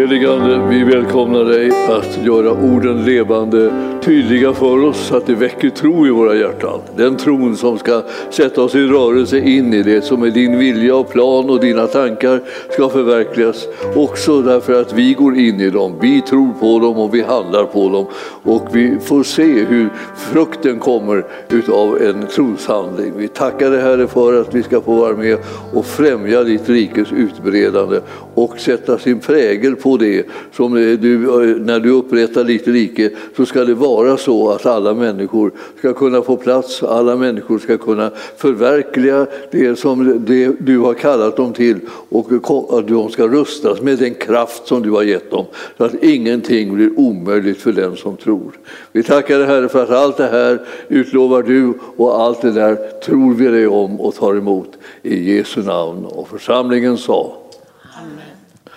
[0.00, 3.70] Heligande, vi välkomnar dig att göra orden levande,
[4.02, 6.80] tydliga för oss att det väcker tro i våra hjärtan.
[6.96, 10.96] Den tron som ska sätta oss i rörelse in i det som är din vilja
[10.96, 13.68] och plan och dina tankar ska förverkligas.
[13.96, 17.64] Också därför att vi går in i dem, vi tror på dem och vi handlar
[17.64, 18.06] på dem.
[18.42, 23.12] Och vi får se hur frukten kommer utav en troshandling.
[23.16, 25.38] Vi tackar dig Herre för att vi ska få vara med
[25.72, 28.00] och främja ditt rikes utbredande
[28.34, 30.26] och sätta sin prägel på det.
[30.52, 34.94] Som du, eh, när du upprättar ditt rike så ska det vara så att alla
[34.94, 40.94] människor ska kunna få plats, alla människor ska kunna förverkliga det som det du har
[40.94, 42.32] kallat dem till och
[42.78, 45.44] att de ska rustas med den kraft som du har gett dem
[45.76, 48.52] så att ingenting blir omöjligt för den som tror.
[48.92, 52.76] Vi tackar dig Herre för att allt det här utlovar du och allt det där
[53.04, 54.70] tror vi dig om och tar emot
[55.02, 56.04] i Jesu namn.
[56.04, 57.36] Och församlingen sa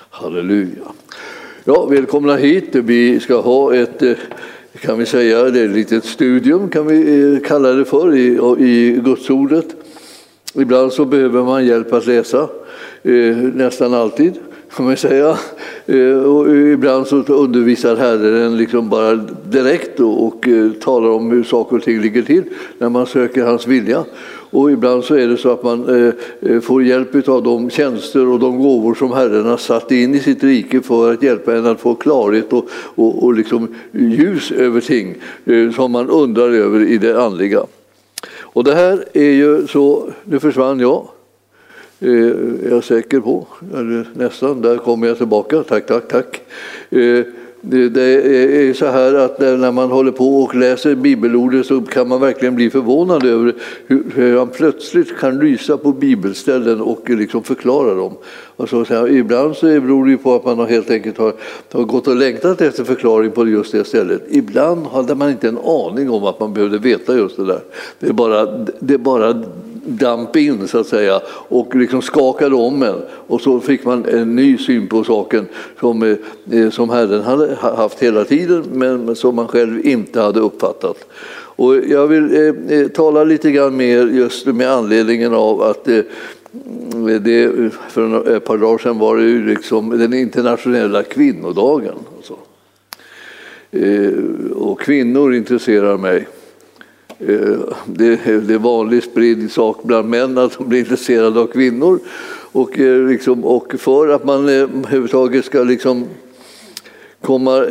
[0.09, 0.84] Halleluja.
[1.66, 2.75] Ja, välkomna hit.
[2.75, 4.14] Vi ska ha ett, eh,
[4.81, 8.25] kan vi säga, det är ett litet studium kan vi eh, kalla det för i,
[8.59, 9.65] i Gudsordet.
[10.53, 12.49] Ibland så behöver man hjälp att läsa,
[13.03, 14.33] eh, nästan alltid
[14.75, 15.38] kan man säga.
[15.85, 19.15] Eh, och eh, ibland så undervisar Herren liksom bara
[19.49, 20.47] direkt och
[20.81, 22.43] talar om hur saker och ting ligger till
[22.77, 24.03] när man söker hans vilja.
[24.53, 28.27] Och ibland så är det så att man eh, eh, får hjälp av de tjänster
[28.27, 31.65] och de gåvor som Herren har satt in i sitt rike för att hjälpa en
[31.65, 35.15] att få klarhet och, och, och liksom ljus över ting
[35.45, 37.65] eh, som man undrar över i det andliga.
[38.41, 41.07] Och det här är ju så, nu försvann jag.
[41.99, 43.47] Är jag säker på.
[43.73, 45.63] Eller nästan, där kommer jag tillbaka.
[45.63, 46.41] Tack, tack, tack.
[47.66, 52.22] Det är så här att när man håller på och läser bibelordet så kan man
[52.22, 53.55] verkligen bli förvånad över
[53.88, 58.14] hur han plötsligt kan lysa på bibelställen och liksom förklara dem.
[58.58, 61.33] Alltså, ibland så beror det på att man helt enkelt har,
[61.72, 64.22] har gått och längtat efter förklaring på just det stället.
[64.30, 67.61] Ibland hade man inte en aning om att man behövde veta just det där.
[67.99, 68.45] Det är bara,
[68.80, 69.43] det är bara
[69.86, 73.02] damp in så att säga och liksom skakade om en.
[73.27, 75.48] Och så fick man en ny syn på saken
[75.80, 76.17] som, eh,
[76.60, 80.98] eh, som Herren hade haft hela tiden men som man själv inte hade uppfattat.
[81.55, 86.02] Och jag vill eh, eh tala lite grann mer just med anledningen av att eh,
[87.22, 87.52] det,
[87.89, 91.95] för ett par dagar sedan var det ju liksom den internationella kvinnodagen.
[92.17, 92.39] Och,
[93.76, 94.14] Eh,
[94.55, 96.27] och kvinnor intresserar mig.
[97.19, 98.05] Eh, det
[98.53, 101.99] är vanligt spridd sak bland män att de blir intresserade av kvinnor.
[102.51, 106.05] Och, eh, liksom, och för att man eh, överhuvudtaget ska liksom
[107.21, 107.65] komma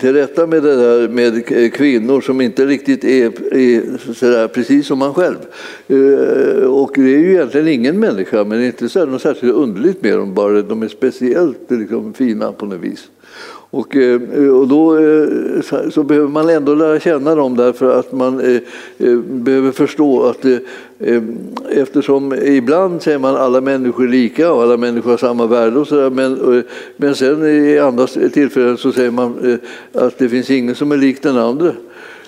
[0.00, 4.98] till rätta med det där med kvinnor som inte riktigt är, är sådär, precis som
[4.98, 5.36] man själv.
[6.66, 10.02] Och det är ju egentligen ingen människa, men det är inte så något särskilt underligt
[10.02, 13.08] med dem, bara de är speciellt liksom, fina på något vis.
[13.76, 18.40] Och, eh, och då eh, så behöver man ändå lära känna dem därför att man
[18.40, 20.44] eh, behöver förstå att
[21.70, 25.88] eftersom ibland säger man alla människor är lika och alla människor har samma värde och
[25.88, 26.62] sådär, men,
[26.96, 29.58] men sen i andra tillfällen så säger man
[29.92, 31.72] att det finns ingen som är lik den andra.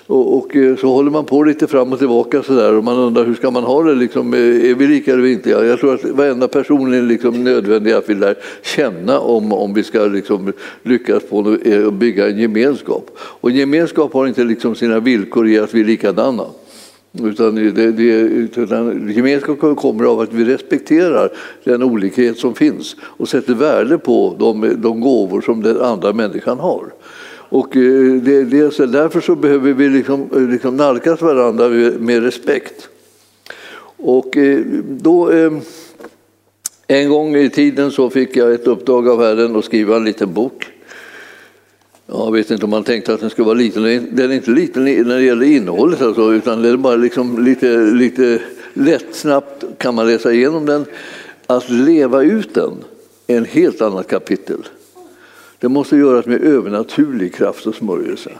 [0.09, 2.97] Och, och, eh, så håller man på lite fram och tillbaka så där, och man
[2.97, 3.95] undrar hur ska man ha det?
[3.95, 5.49] Liksom, eh, är vi lika eller inte?
[5.49, 9.83] Jag tror att varenda person är liksom nödvändig att vi lär känna om, om vi
[9.83, 10.53] ska liksom
[10.83, 13.11] lyckas på eh, att bygga en gemenskap.
[13.17, 16.45] Och en gemenskap har inte liksom sina villkor i att vi är likadana.
[17.23, 18.03] Utan, det, det,
[18.55, 21.31] utan gemenskap kommer av att vi respekterar
[21.63, 26.59] den olikhet som finns och sätter värde på de, de gåvor som den andra människan
[26.59, 26.83] har.
[27.49, 32.23] Och eh, det, det, så därför så behöver vi liksom, eh, liksom nalkas varandra med
[32.23, 32.89] respekt.
[33.97, 35.31] Och eh, då,
[36.87, 40.33] en gång i tiden så fick jag ett uppdrag av Herren att skriva en liten
[40.33, 40.67] bok.
[42.05, 43.83] Jag vet inte om man tänkte att den skulle vara liten.
[44.11, 47.77] Den är inte liten när det gäller innehållet, alltså, utan det är bara liksom lite,
[47.77, 48.41] lite
[48.73, 50.85] lätt, snabbt kan man läsa igenom den.
[51.47, 52.73] Att leva ut den
[53.27, 54.63] är en helt annat kapitel.
[55.59, 58.31] Det måste göras med övernaturlig kraft och smörjelse.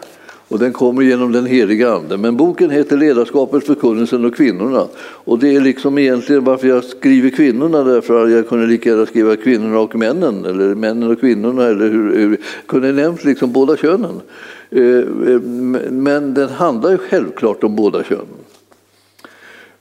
[0.49, 2.17] Och den kommer genom den heliga Ande.
[2.17, 4.87] Men boken heter Ledarskapet, förkunnelsen och kvinnorna.
[5.01, 9.05] Och det är liksom egentligen varför jag skriver kvinnorna, därför att jag kunde lika gärna
[9.05, 13.77] skriva kvinnorna och männen, eller männen och kvinnorna, eller hur, hur kunde nämnt liksom båda
[13.77, 14.21] könen.
[14.69, 15.41] Eh, eh,
[15.91, 18.25] men den handlar ju självklart om båda könen.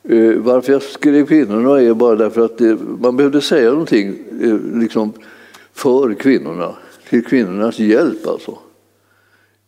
[0.08, 2.60] Eh, varför jag skrev kvinnorna är bara därför att
[3.00, 4.14] man behövde säga någonting
[4.74, 5.12] liksom,
[5.74, 6.74] för kvinnorna
[7.08, 8.26] till kvinnornas hjälp.
[8.26, 8.58] Alltså.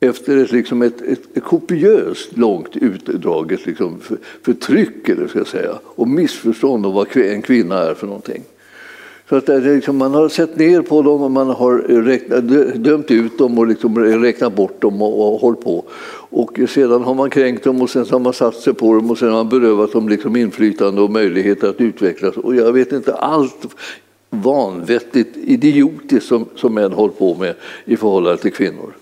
[0.01, 5.47] Efter ett, liksom ett, ett, ett kopiöst långt utdraget liksom, för, förtryck eller ska jag
[5.47, 8.43] säga, och missförstånd om vad en kvinna är för någonting.
[9.29, 12.49] Så att det liksom, man har sett ner på dem och man har räknat,
[12.85, 15.85] dömt ut dem och liksom räknat bort dem och, och hållit på.
[16.31, 19.19] Och sedan har man kränkt dem och sen har man satt sig på dem och
[19.19, 22.37] sen har man berövat dem liksom inflytande och möjligheter att utvecklas.
[22.37, 23.67] Och jag vet inte allt
[24.31, 27.55] vanvettigt idiotiskt som, som män håller på med
[27.85, 28.95] i förhållande till kvinnor.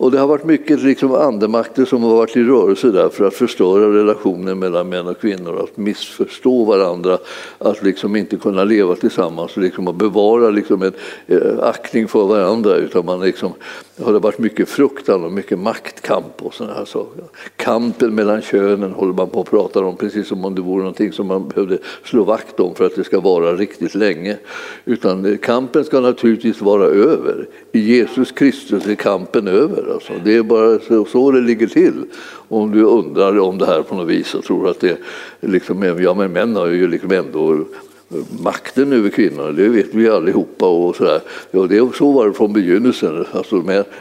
[0.00, 3.34] Och det har varit mycket liksom andemakter som har varit i rörelse där för att
[3.34, 7.18] förstöra relationen mellan män och kvinnor, att missförstå varandra,
[7.58, 10.92] att liksom inte kunna leva tillsammans och liksom att bevara liksom en
[11.26, 12.76] eh, aktning för varandra.
[12.76, 13.52] Utan man liksom,
[13.96, 17.24] det har varit mycket fruktan och mycket maktkamp och sådana här saker.
[17.56, 21.12] Kampen mellan könen håller man på att prata om precis som om det vore någonting
[21.12, 24.36] som man behövde slå vakt om för att det ska vara riktigt länge.
[24.84, 27.46] Utan eh, kampen ska naturligtvis vara över.
[27.72, 29.92] I Jesus Kristus är kampen över.
[29.92, 30.12] Alltså.
[30.24, 32.04] Det är bara så, så det ligger till.
[32.48, 34.98] Om du undrar om det här på något vis och tror att det
[35.40, 37.64] liksom, ja men män har ju liksom ändå
[38.42, 40.66] makten över kvinnorna, det vet vi allihopa.
[40.66, 41.20] Och så, där.
[41.50, 43.24] Ja, det, så var det från begynnelsen.
[43.32, 43.56] Alltså,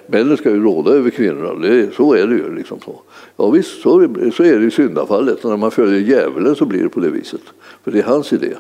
[0.08, 2.56] männen ska ju råda över kvinnorna, det, så är det ju.
[2.56, 3.02] Liksom så.
[3.38, 5.44] Ja, visst, så, så är det i syndafallet.
[5.44, 7.42] När man följer djävulen så blir det på det viset.
[7.84, 8.54] För det är hans idé.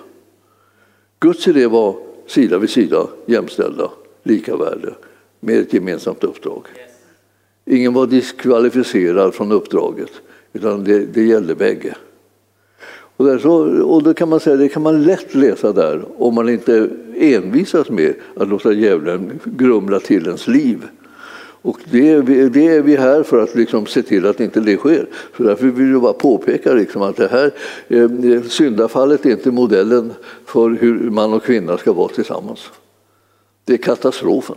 [1.19, 1.95] Guds idé var
[2.27, 3.89] sida vid sida, jämställda,
[4.23, 4.93] lika värde
[5.39, 6.67] med ett gemensamt uppdrag.
[7.65, 10.11] Ingen var diskvalificerad från uppdraget,
[10.53, 11.95] utan det, det gällde bägge.
[13.19, 16.35] Och, där så, och då kan man säga, det kan man lätt läsa där om
[16.35, 20.87] man inte envisas med att låta djävulen grumla till ens liv.
[21.61, 24.59] Och det är, vi, det är vi här för att liksom se till att inte
[24.59, 25.07] det sker.
[25.37, 27.51] Så därför vill jag bara påpeka liksom att det här
[27.87, 30.13] eh, syndafallet är inte modellen
[30.45, 32.69] för hur man och kvinna ska vara tillsammans.
[33.69, 34.55] Det är katastrofen.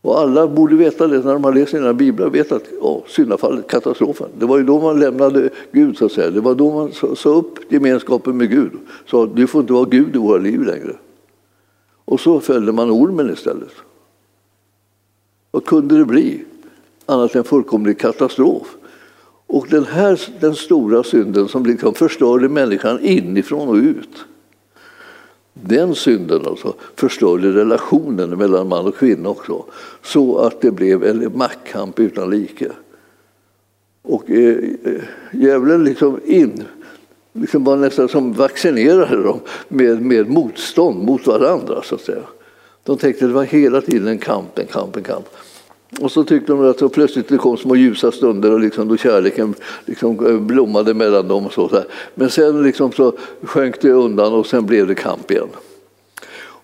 [0.00, 3.68] Och alla borde veta det när de har läst sina biblar, vet att oh, syndafallet,
[3.68, 4.28] katastrofen.
[4.38, 6.30] Det var ju då man lämnade Gud så att säga.
[6.30, 8.72] Det var då man sa upp gemenskapen med Gud.
[9.06, 10.96] Sa du får inte vara Gud i våra liv längre.
[12.04, 13.74] Och så följde man ormen istället.
[15.50, 16.44] Vad kunde det bli
[17.06, 18.76] annat än fullkomlig katastrof?
[19.46, 24.26] Och den här den stora synden som liksom förstörde människan inifrån och ut
[25.54, 29.64] den synden alltså förstörde relationen mellan man och kvinna också.
[30.02, 32.70] Så att det blev en maktkamp utan like.
[34.02, 35.02] Och eh, eh,
[35.32, 36.64] djävulen liksom in,
[37.32, 41.82] liksom var nästan som vaccinerade dem med, med motstånd mot varandra.
[41.82, 42.22] så att säga.
[42.84, 45.26] De tänkte att det var hela tiden en kamp, en kamp, en kamp.
[46.00, 48.96] Och så tyckte de att så plötsligt det kom små ljusa stunder och liksom då
[48.96, 49.54] kärleken
[49.84, 51.46] liksom eh, blommade mellan dem.
[51.46, 51.84] Och så, där.
[52.14, 53.12] Men sen liksom så
[53.42, 55.48] sjönk det undan och sen blev det kamp igen.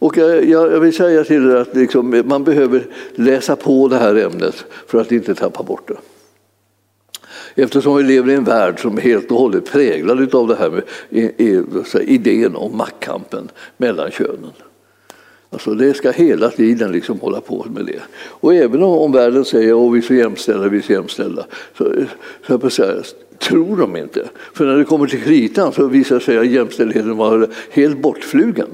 [0.00, 4.14] Och jag, jag vill säga till er att liksom, man behöver läsa på det här
[4.14, 5.96] ämnet för att inte tappa bort det.
[7.54, 10.70] Eftersom vi lever i en värld som är helt och hållet präglad av det här
[10.70, 11.32] med
[12.00, 14.52] idén om maktkampen mellan könen.
[15.50, 18.00] Alltså det ska hela tiden liksom hålla på med det.
[18.26, 21.46] Och även om, om världen säger att vi är så jämställda, vi är så jämställda,
[21.78, 21.92] så,
[22.46, 23.02] så jag säga,
[23.38, 24.28] tror de inte.
[24.54, 28.68] För när det kommer till kritan så visar sig att jämställdheten var helt bortflugen.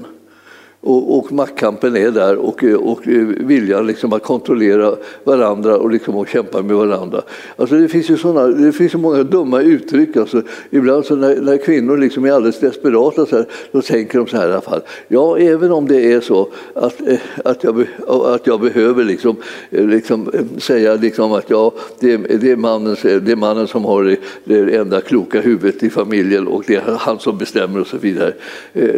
[0.81, 3.07] Och, och maktkampen är där och, och
[3.37, 7.21] viljan liksom att kontrollera varandra och liksom att kämpa med varandra.
[7.55, 10.17] Alltså det, finns ju såna, det finns så många dumma uttryck.
[10.17, 14.27] Alltså, ibland så när, när kvinnor liksom är alldeles desperata så här, då tänker de
[14.27, 14.81] så här i alla fall.
[15.07, 19.35] Ja, även om det är så att, eh, att, jag, att jag behöver liksom,
[19.69, 23.85] eh, liksom eh, säga liksom att ja, det, det, är mannen, det är mannen som
[23.85, 27.87] har det, det enda kloka huvudet i familjen och det är han som bestämmer och
[27.87, 28.33] så vidare.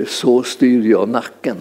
[0.07, 1.57] Så styr jag nacken.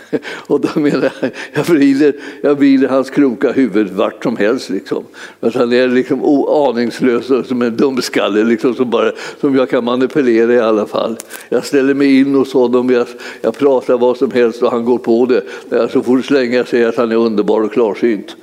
[0.46, 4.70] Och då menar jag, jag vrider, jag vrider hans kloka huvud vart som helst.
[4.70, 5.04] Liksom.
[5.40, 9.84] Att han är liksom aningslös och som en dumskalle liksom, som, bara, som jag kan
[9.84, 11.16] manipulera i alla fall.
[11.48, 13.06] Jag ställer mig in hos honom, jag,
[13.40, 15.88] jag pratar vad som helst och han går på det.
[15.88, 18.36] Så fort slänga jag säger att han är underbar och klarsynt.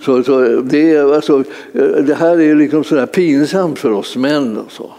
[0.00, 1.44] Så, så det, alltså,
[2.06, 4.58] det här är liksom sådär pinsamt för oss män.
[4.58, 4.90] Och så.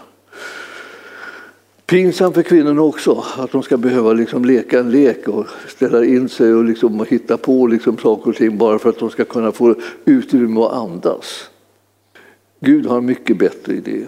[1.88, 6.28] Pinsamt för kvinnorna också, att de ska behöva liksom leka en lek och ställa in
[6.28, 9.52] sig och, liksom hitta på liksom saker och ting bara för att de ska kunna
[9.52, 11.50] få utrymme att andas.
[12.60, 14.04] Gud har en mycket bättre idé.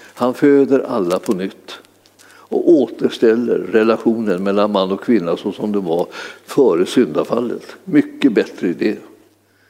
[0.00, 1.78] Han föder alla på nytt
[2.24, 6.06] och återställer relationen mellan man och kvinna så som det var
[6.46, 7.76] före syndafallet.
[7.84, 8.96] Mycket bättre idé.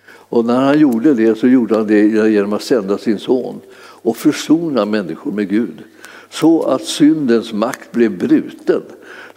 [0.09, 4.17] Och när han gjorde det så gjorde han det genom att sända sin son och
[4.17, 5.83] försona människor med Gud
[6.31, 8.83] så att syndens makt blev bruten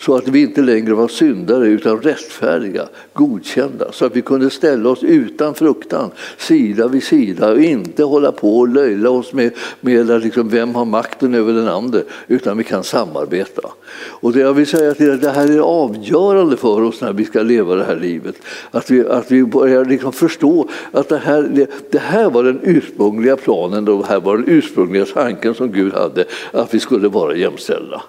[0.01, 4.89] så att vi inte längre var syndare utan rättfärdiga, godkända, så att vi kunde ställa
[4.89, 10.23] oss utan fruktan, sida vid sida och inte hålla på och löjla oss med, med
[10.23, 13.61] liksom, vem har makten över den andra, utan vi kan samarbeta.
[13.95, 17.41] Och det jag vill säga till det här är avgörande för oss när vi ska
[17.41, 18.35] leva det här livet.
[18.71, 22.59] Att vi, att vi börjar liksom förstå att det här, det, det här var den
[22.63, 27.35] ursprungliga planen, det här var den ursprungliga tanken som Gud hade, att vi skulle vara
[27.35, 28.01] jämställda.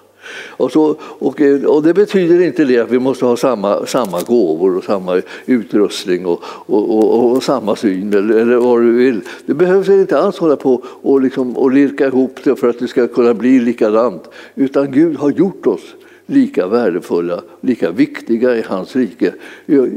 [0.49, 4.21] Och, så, och, eh, och, det betyder inte det att vi måste ha samma, samma
[4.21, 9.21] gåvor och samma utrustning och, och, och samma syn eller, eller, vad du vill.
[9.45, 12.87] Det behövs inte alls hålla på och, liksom, och lirka ihop det för att det
[12.87, 14.29] ska kunna bli likadant.
[14.55, 19.33] Utan Gud har gjort oss lika värdefulla, lika viktiga i hans rike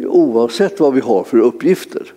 [0.06, 2.12] oavsett vad vi har för uppgifter.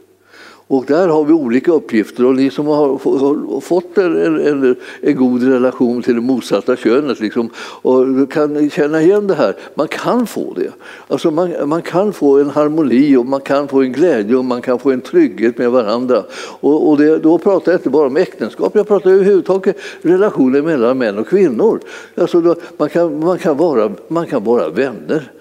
[0.70, 5.44] Och där har vi olika uppgifter och ni som har fått en, en, en god
[5.44, 9.56] relation till det motsatta könet liksom, och kan känna igen det här.
[9.76, 10.72] Man kan få det.
[11.08, 14.62] Alltså man, man kan få en harmoni och man kan få en glädje och man
[14.62, 16.24] kan få en trygghet med varandra.
[16.60, 20.98] Och, och det, då pratar jag inte bara om äktenskap, jag pratar överhuvudtaget relationer mellan
[20.98, 21.80] män och kvinnor.
[22.16, 25.32] Alltså då, man, kan, man, kan vara, man kan vara vänner.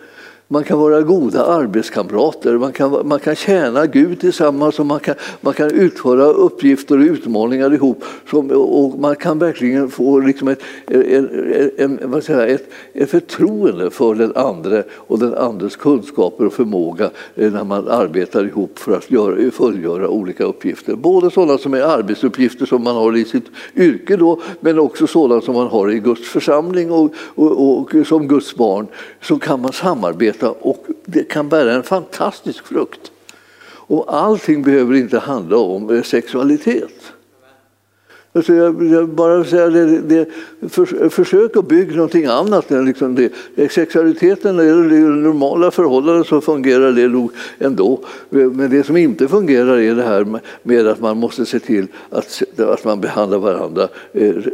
[0.50, 5.14] Man kan vara goda arbetskamrater, man kan, man kan tjäna Gud tillsammans och man kan,
[5.40, 8.04] man kan utföra uppgifter och utmaningar ihop.
[8.30, 13.90] Som, och man kan verkligen få liksom ett, en, en, vad säger ett, ett förtroende
[13.90, 18.96] för den andra och den andres kunskaper och förmåga eh, när man arbetar ihop för
[18.96, 20.96] att göra, fullgöra olika uppgifter.
[20.96, 25.40] Både sådana som är arbetsuppgifter som man har i sitt yrke då, men också sådana
[25.40, 28.86] som man har i Guds församling och, och, och som Guds barn.
[29.22, 33.10] Så kan man samarbeta arbeta och det kan bära en fantastisk frukt.
[33.90, 37.12] Och allting behöver inte handla om eh, sexualitet.
[38.32, 40.28] Alltså jag, jag bara säga det, det,
[40.68, 42.70] för, försök att bygga någonting annat.
[42.70, 43.32] Liksom det.
[43.56, 48.00] Eh, sexualiteten eller det normala förhållanden så fungerar det nog ändå.
[48.30, 51.86] Eh, men det som inte fungerar är det här med att man måste se till
[52.10, 53.88] att, att man behandlar varandra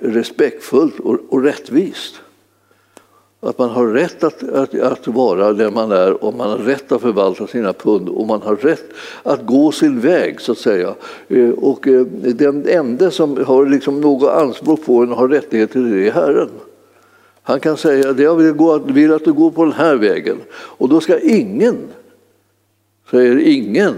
[0.03, 2.24] respektfullt och, och rättvist.
[3.45, 6.93] Att man har rätt att, att, att, vara där man är och man har rätt
[6.93, 8.85] att förvalta sina pund och man har rätt
[9.23, 10.95] att gå sin väg så att säga.
[11.29, 15.81] Eh, och eh, den enda som har liksom något anspråk på en och har rättigheter
[15.81, 16.49] det är Herren.
[17.43, 20.37] Han kan säga att jag vill, gå, vill att du går på den här vägen
[20.53, 21.77] och då ska ingen,
[23.11, 23.95] säger ingen,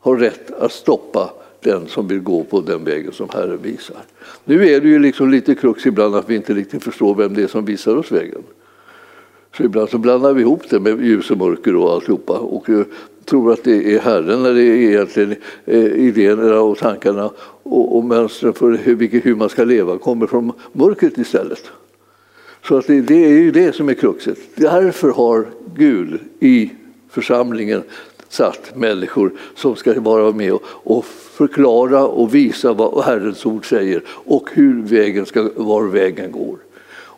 [0.00, 1.30] ha rätt att stoppa
[1.60, 3.96] den som vill gå på den vägen som Herren visar.
[4.44, 7.42] Nu är det ju liksom lite krux ibland att vi inte riktigt förstår vem det
[7.42, 8.42] är som visar oss vägen.
[9.56, 12.68] Så ibland så blandar vi ihop det med ljus och mörker och alltihopa och
[13.24, 15.34] tror att det är Herren när det är egentligen
[15.64, 17.30] eh, idéerna och tankarna
[17.62, 21.70] och, och mönstren för hur, hur man ska leva kommer från mörkret istället.
[22.68, 24.38] Så att det, det är ju det som är kruxet.
[24.54, 26.70] Därför har Gud i
[27.10, 27.82] församlingen
[28.28, 34.48] satt människor som ska vara med och förklara och visa vad Herrens ord säger och
[34.52, 36.58] hur vägen ska, var vägen går.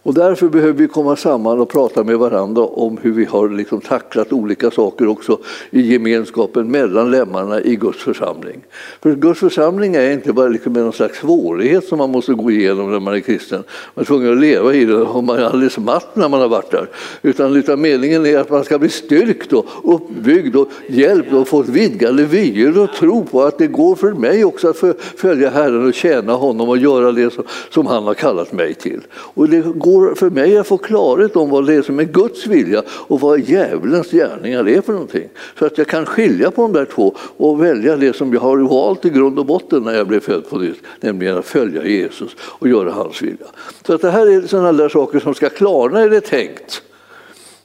[0.08, 3.80] Och därför behöver vi komma samman och prata med varandra om hur vi har liksom
[3.80, 5.38] tacklat olika saker också
[5.70, 8.60] i gemenskapen mellan lemmarna i Guds församling.
[9.02, 12.92] För Guds församling är inte bara liksom någon slags svårighet som man måste gå igenom
[12.92, 13.62] när man är kristen.
[13.94, 16.48] Man är tvungen att leva i det och man är alldeles matt när man har
[16.48, 16.88] varit där.
[17.22, 21.62] Utan, utan meningen är att man ska bli styrkt och uppbyggd och hjälpt och få
[21.62, 24.76] vidgade vyer och tro på att det går för mig också att
[25.16, 27.34] följa Herren och tjäna honom och göra det
[27.70, 29.00] som han har kallat mig till.
[29.12, 32.46] Och det går för mig att få klarhet om vad det är som är Guds
[32.46, 35.28] vilja och vad djävulens gärningar är för någonting.
[35.58, 38.58] Så att jag kan skilja på de där två och välja det som jag har
[38.58, 42.36] valt i grund och botten när jag blev född på nytt, nämligen att följa Jesus
[42.40, 43.46] och göra hans vilja.
[43.86, 46.82] Så att det här är sådana där saker som ska klarna är det tänkt.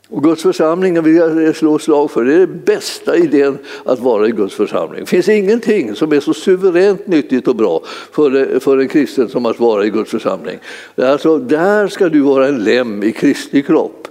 [0.10, 2.26] Och Guds församling vill jag slå slag för.
[2.26, 5.00] Det är den bästa idén att vara i Guds församling.
[5.00, 7.82] Det finns ingenting som är så suveränt nyttigt och bra
[8.12, 10.58] för, för en kristen som att vara i Guds församling.
[10.96, 14.08] Alltså, där ska du vara en lem i Kristi kropp.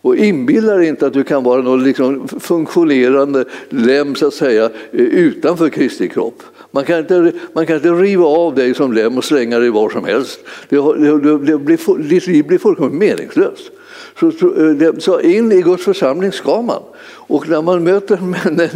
[0.00, 4.70] Och inbilla dig inte att du kan vara någon liksom funktionerande lem så att säga,
[4.92, 6.42] utanför Kristi kropp.
[6.70, 9.90] Man kan, inte, man kan inte riva av dig som lem och slänga dig var
[9.90, 10.40] som helst.
[10.68, 13.70] Det, det, det blir, ditt liv blir fullkomligt meningslöst.
[14.20, 16.82] Så, eh, så, in i Guds församling ska man.
[17.10, 18.18] Och när man möter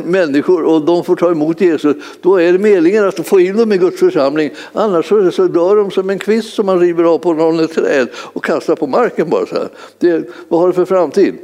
[0.05, 3.73] människor och de får ta emot Jesus, då är det meningen att få in dem
[3.73, 4.51] i Guds församling.
[4.73, 8.45] Annars så dör de som en kvist som man river av på någon träd och
[8.45, 9.69] kastar på marken bara så här.
[9.99, 11.35] Det, vad har det för framtid?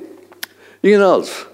[0.83, 1.47] Ingen alls.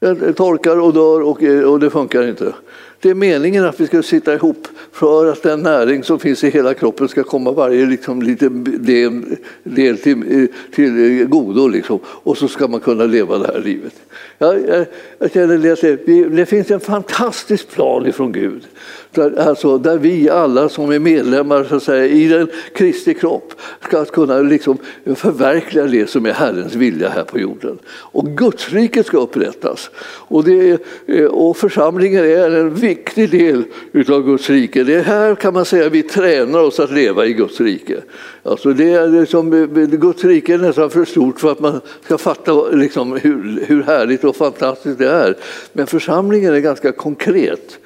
[0.00, 2.54] Jag torkar och dör och, eh, och det funkar inte.
[3.00, 6.50] Det är meningen att vi ska sitta ihop för att den näring som finns i
[6.50, 11.68] hela kroppen ska komma varje liksom, liten del, del till, till godo.
[11.68, 11.98] Liksom.
[12.04, 13.94] Och så ska man kunna leva det här livet.
[14.38, 14.86] Jag, jag,
[15.18, 18.62] jag känner det, det finns en fantastisk plan ifrån Gud.
[19.10, 23.54] Där, alltså, där vi alla som är medlemmar så att säga, i den Kristi kropp
[23.82, 24.78] ska kunna liksom,
[25.14, 27.78] förverkliga det som är Herrens vilja här på jorden.
[27.88, 29.90] Och Gudsriket ska upprättas.
[30.04, 34.84] Och, det, eh, och församlingen är en viktig del utav Guds rike.
[34.84, 38.02] Det är här kan man säga vi tränar oss att leva i Guds rike.
[38.42, 39.50] Alltså det är liksom,
[39.90, 44.24] Guds rike är nästan för stort för att man ska fatta liksom hur, hur härligt
[44.24, 45.36] och fantastiskt det är.
[45.72, 47.78] Men församlingen är ganska konkret.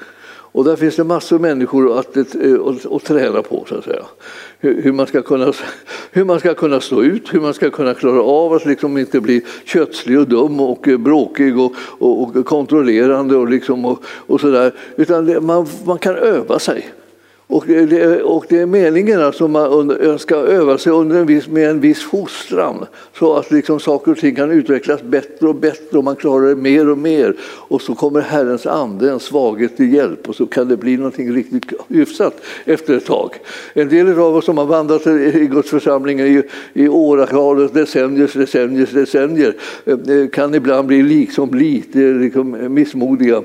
[0.53, 2.35] Och där finns det massor av människor att, att,
[2.67, 4.05] att, att träna på, så att säga.
[4.59, 5.53] Hur, hur, man ska kunna,
[6.11, 9.21] hur man ska kunna stå ut, hur man ska kunna klara av att liksom inte
[9.21, 14.41] bli kötslig och dum och eh, bråkig och, och, och kontrollerande och, liksom och, och
[14.41, 14.75] sådär.
[14.97, 16.93] Utan det, man, man kan öva sig.
[17.53, 21.71] Och det, och det är meningen att man ska öva sig under en viss, med
[21.71, 22.87] en viss fostran
[23.19, 26.57] så att liksom saker och ting kan utvecklas bättre och bättre och man klarar det
[26.57, 27.35] mer och mer.
[27.43, 31.33] Och så kommer Herrens ande, en svaghet till hjälp och så kan det bli någonting
[31.33, 33.31] riktigt hyfsat efter ett tag.
[33.75, 36.43] En del av oss som har vandrat i Guds församling i,
[36.73, 39.55] i åratal, decenniers, decenniers, decennier
[39.85, 43.43] eh, kan ibland bli liksom lite liksom missmodiga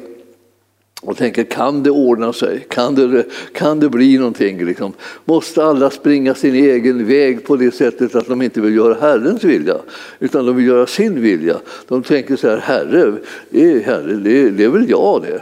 [1.08, 2.66] och tänker kan det ordna sig?
[2.70, 3.24] Kan det,
[3.54, 4.66] kan det bli någonting?
[4.66, 4.94] Liksom?
[5.26, 9.44] Måste alla springa sin egen väg på det sättet att de inte vill göra Herrens
[9.44, 9.78] vilja
[10.20, 11.58] utan de vill göra sin vilja?
[11.88, 13.14] De tänker så här, Herre,
[13.52, 15.42] är herre det, det är väl jag det.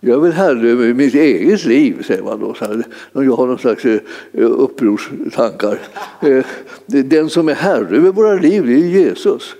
[0.00, 2.54] Jag är väl herre över mitt eget liv, säger man då.
[2.54, 2.82] Så här.
[3.12, 4.00] Jag har någon slags eh,
[4.32, 5.78] upprorstankar.
[6.20, 6.44] Eh,
[6.86, 9.56] den som är herre över våra liv, det är Jesus.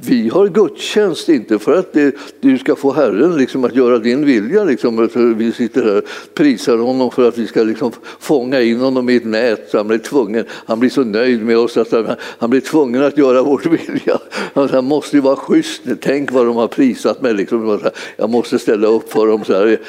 [0.00, 4.26] Vi har gudstjänst inte för att det, du ska få Herren liksom, att göra din
[4.26, 4.64] vilja.
[4.64, 9.10] Liksom, vi sitter här och prisar honom för att vi ska liksom, fånga in honom
[9.10, 9.72] i ett nät.
[9.72, 12.06] Han blir, tvungen, han blir så nöjd med oss att han,
[12.38, 14.18] han blir tvungen att göra vår vilja.
[14.52, 15.82] Alltså, han måste ju vara schysst.
[16.00, 17.34] Tänk vad de har prisat mig.
[17.34, 17.80] Liksom.
[18.16, 19.44] Jag måste ställa upp för dem.
[19.44, 19.80] Så här.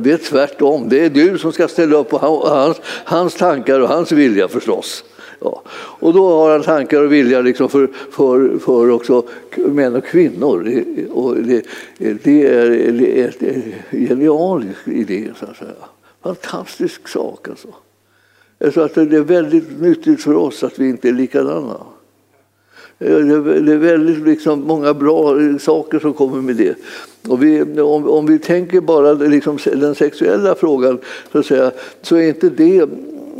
[0.00, 0.88] Det är tvärtom.
[0.88, 5.04] Det är du som ska ställa upp på hans, hans tankar och hans vilja förstås.
[5.40, 5.62] Ja.
[5.70, 9.22] Och då har han tankar och vilja liksom för, för, för också
[9.56, 10.84] män och kvinnor.
[11.10, 11.66] Och det,
[11.98, 15.70] det är en genialisk idé, så att säga.
[16.22, 17.68] Fantastisk sak alltså.
[18.74, 21.76] Så att det är väldigt nyttigt för oss att vi inte är likadana.
[22.98, 26.74] Det är väldigt liksom många bra saker som kommer med det.
[27.28, 30.98] Och vi, om, om vi tänker bara liksom den sexuella frågan
[31.32, 32.88] så, att säga, så är inte det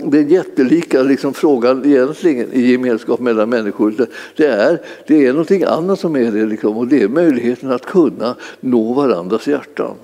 [0.04, 3.94] den jättelika liksom, frågan egentligen i gemenskap mellan människor.
[4.36, 7.86] Det är, det är någonting annat som är det, liksom, och det är möjligheten att
[7.86, 9.94] kunna nå varandras hjärtan.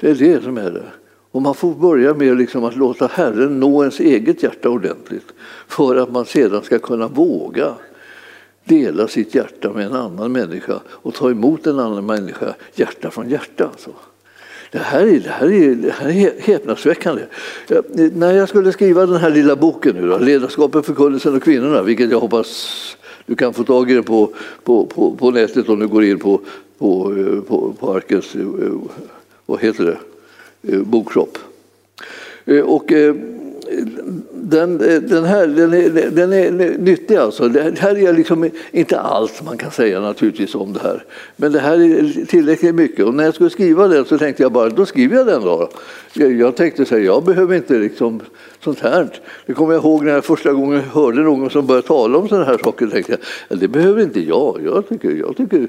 [0.00, 0.84] Det är det som är det.
[1.30, 5.32] Och man får börja med liksom att låta Herren nå ens eget hjärta ordentligt
[5.66, 7.74] för att man sedan ska kunna våga
[8.64, 13.30] dela sitt hjärta med en annan människa och ta emot en annan människa hjärta från
[13.30, 13.64] hjärta.
[13.64, 13.90] Alltså.
[14.70, 17.22] Det här, är, det, här är, det här är häpnadsväckande.
[17.68, 17.84] Jag,
[18.16, 22.10] när jag skulle skriva den här lilla boken, nu då, Ledarskapet, förkunnelsen och kvinnorna, vilket
[22.10, 24.30] jag hoppas du kan få tag i den på,
[24.64, 26.40] på, på, på nätet om du går in på,
[26.78, 28.42] på, eh, på, på Arkens eh,
[29.46, 29.98] vad heter det,
[30.72, 31.38] eh, bokshop.
[32.64, 32.92] Och,
[34.32, 37.48] den, eh, den här den är, den är nyttig alltså.
[37.48, 41.04] Det här är liksom inte allt man kan säga naturligtvis om det här.
[41.36, 43.04] Men det här är tillräckligt mycket.
[43.04, 45.70] Och när jag skulle skriva den så tänkte jag bara, då skriver jag den då.
[46.14, 48.20] Jag tänkte så här, jag behöver inte liksom
[48.64, 49.08] sånt här.
[49.46, 52.44] Det kommer jag ihåg när jag första gången hörde någon som började tala om sådana
[52.44, 52.86] här saker.
[52.86, 53.16] Tänkte
[53.48, 54.60] jag, det behöver inte jag.
[54.64, 55.68] Jag tycker, jag tycker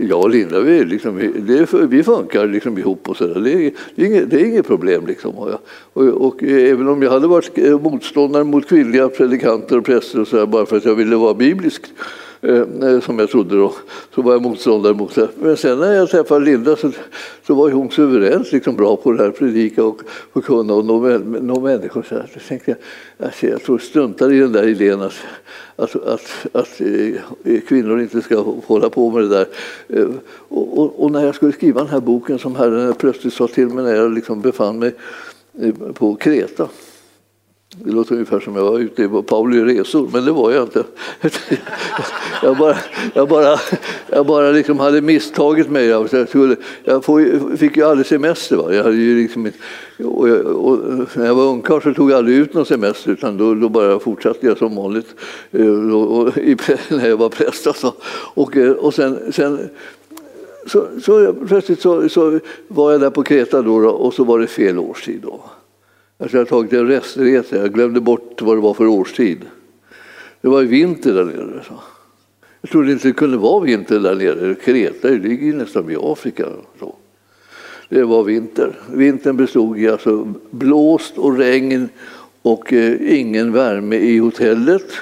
[0.00, 3.40] jag och Linda, vi, liksom, det, vi funkar liksom ihop och så där.
[3.40, 5.06] Det, är, det, är inget, det är inget problem.
[5.06, 5.34] Liksom.
[5.34, 5.50] Och,
[5.92, 10.28] och, och, även om jag hade varit eh, motståndare mot kvinnliga predikanter och präster och
[10.28, 11.82] så där, bara för att jag ville vara biblisk,
[12.40, 13.74] Eh, eh, som jag trodde då,
[14.14, 15.28] så var jag motståndare mot det.
[15.40, 16.90] Men sen när jag träffade Linda så,
[17.46, 20.00] så var hon suveränt liksom bra på det här, predika och
[20.32, 22.06] förkunna och nå, nå människor.
[22.08, 22.30] Så, här.
[22.34, 25.14] så tänkte jag, alltså, jag tror struntar i den där idén att,
[25.76, 29.46] att, att, att eh, kvinnor inte ska hålla på med det där.
[29.88, 30.08] Eh,
[30.48, 33.68] och, och, och, när jag skulle skriva den här boken som Herren plötsligt sa till
[33.68, 34.94] mig när jag liksom befann mig
[35.60, 36.68] eh, på Kreta
[37.84, 40.84] det låter ungefär som jag var ute på Pauli resor, men det var jag inte.
[42.42, 42.76] Jag bara,
[43.14, 43.60] jag bara,
[44.10, 45.86] jag bara liksom hade misstagit mig.
[45.86, 47.04] Jag, skulle, jag
[47.58, 48.56] fick ju aldrig semester.
[48.56, 48.74] Va?
[48.74, 49.50] Jag hade ju liksom,
[50.04, 50.78] och, jag, och
[51.14, 53.98] när jag var ungkarl så tog jag aldrig ut någon semester utan då, då bara
[53.98, 55.14] fortsatte jag som vanligt
[55.50, 56.36] eh, och, och,
[56.88, 57.66] när jag var präst.
[57.66, 57.94] Alltså.
[58.34, 59.68] Och, eh, och sen, sen
[60.66, 64.46] så, så plötsligt så, så, var jag där på Kreta då, och så var det
[64.46, 65.20] fel årstid.
[65.22, 65.40] Då.
[66.18, 69.44] Alltså jag hade tagit en restresa, jag glömde bort vad det var för årstid.
[70.40, 71.62] Det var vinter där nere.
[71.68, 71.74] Så.
[72.60, 74.54] Jag trodde inte det kunde vara vinter där nere.
[74.54, 76.46] Kreta det ligger nästan vid Afrika.
[76.78, 76.94] Så.
[77.88, 78.78] Det var vinter.
[78.92, 81.88] Vintern bestod i alltså blåst och regn
[82.42, 84.92] och eh, ingen värme i hotellet.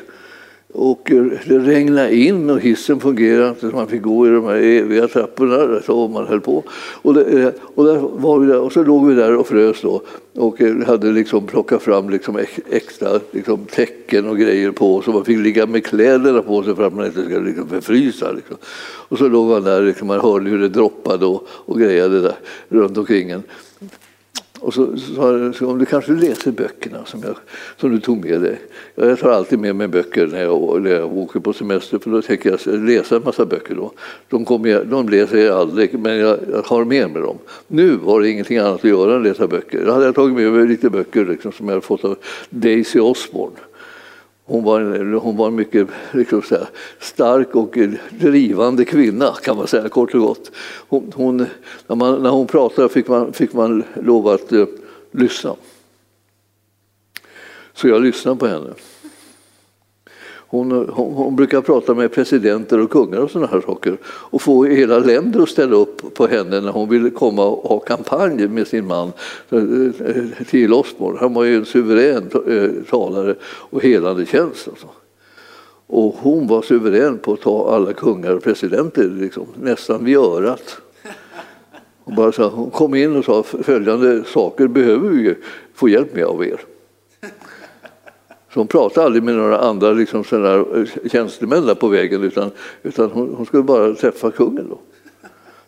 [0.78, 1.12] Och
[1.46, 5.08] det regnade in och hissen fungerade inte så man fick gå i de här eviga
[5.08, 6.64] trapporna som man höll på.
[7.02, 9.80] Och, det, eh, och, där var vi där, och så låg vi där och frös
[9.82, 10.02] då
[10.34, 12.38] och eh, hade liksom plockat fram liksom
[12.70, 16.86] extra liksom täcken och grejer på så man fick ligga med kläderna på sig för
[16.86, 18.32] att man inte skulle liksom förfrysa.
[18.32, 18.56] Liksom.
[19.08, 22.36] Och så låg man där, liksom, man hörde hur det droppade och, och grejade där
[22.68, 23.42] runt omkring en.
[24.60, 27.36] Och så sa så om du kanske läser böckerna som, jag,
[27.76, 28.60] som du tog med dig.
[28.94, 32.22] Jag tar alltid med mig böcker när jag, när jag åker på semester för då
[32.22, 33.92] tänker jag läsa en massa böcker då.
[34.28, 37.38] De, kommer, de läser jag aldrig men jag, jag har med mig dem.
[37.66, 39.84] Nu var det ingenting annat att göra än att läsa böcker.
[39.86, 42.16] Då hade jag tagit med mig lite böcker liksom, som jag hade fått av
[42.50, 43.56] Daisy Osborne.
[44.48, 46.68] Hon var, en, hon var en mycket liksom här,
[47.00, 47.78] stark och
[48.10, 50.50] drivande kvinna kan man säga kort och gott.
[50.88, 51.46] Hon, hon
[51.86, 54.66] när, man, när hon pratade fick man, fick man lov att eh,
[55.10, 55.54] lyssna.
[57.72, 58.74] Så jag lyssnade på henne.
[60.48, 64.64] Hon, hon, hon, brukar prata med presidenter och kungar och sådana här saker och få
[64.64, 68.66] hela länder att ställa upp på henne när hon ville komma och ha kampanj med
[68.66, 69.12] sin man
[69.50, 71.18] eh, eh, till Osborne.
[71.20, 74.68] Han var ju en suverän eh, talare och helande tjänst.
[74.68, 74.86] Alltså.
[75.86, 80.76] Och hon var suverän på att ta alla kungar och presidenter liksom, nästan vid örat.
[82.04, 85.34] Hon, bara sa, hon kom in och sa följande saker behöver vi
[85.74, 86.60] få hjälp med av er.
[88.56, 92.50] Så hon pratade aldrig med några andra liksom, eh, tjänstemän där på vägen utan,
[92.82, 94.68] utan hon, hon skulle bara träffa kungen.
[94.68, 94.78] Då.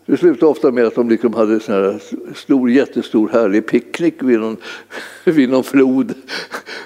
[0.09, 2.03] Det slutade ofta med att de liksom hade en här
[2.35, 4.57] stor, jättestor härlig picknick vid någon,
[5.25, 6.15] vid någon flod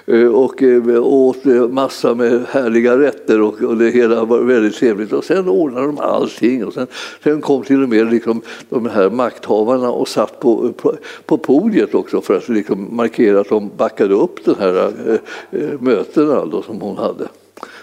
[0.07, 4.75] eh, och eh, åt eh, massa med härliga rätter och, och det hela var väldigt
[4.75, 5.13] trevligt.
[5.13, 6.87] Och sen ordnade de allting och sen,
[7.23, 11.95] sen kom till och med liksom de här makthavarna och satt på, på, på podiet
[11.95, 14.93] också för att liksom markera att de backade upp de här
[15.51, 17.29] äh, mötena då som hon hade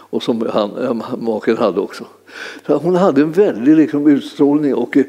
[0.10, 2.04] och som han, eh, maken hade också.
[2.68, 5.06] Så hon hade en väldig liksom, utstrålning och eh,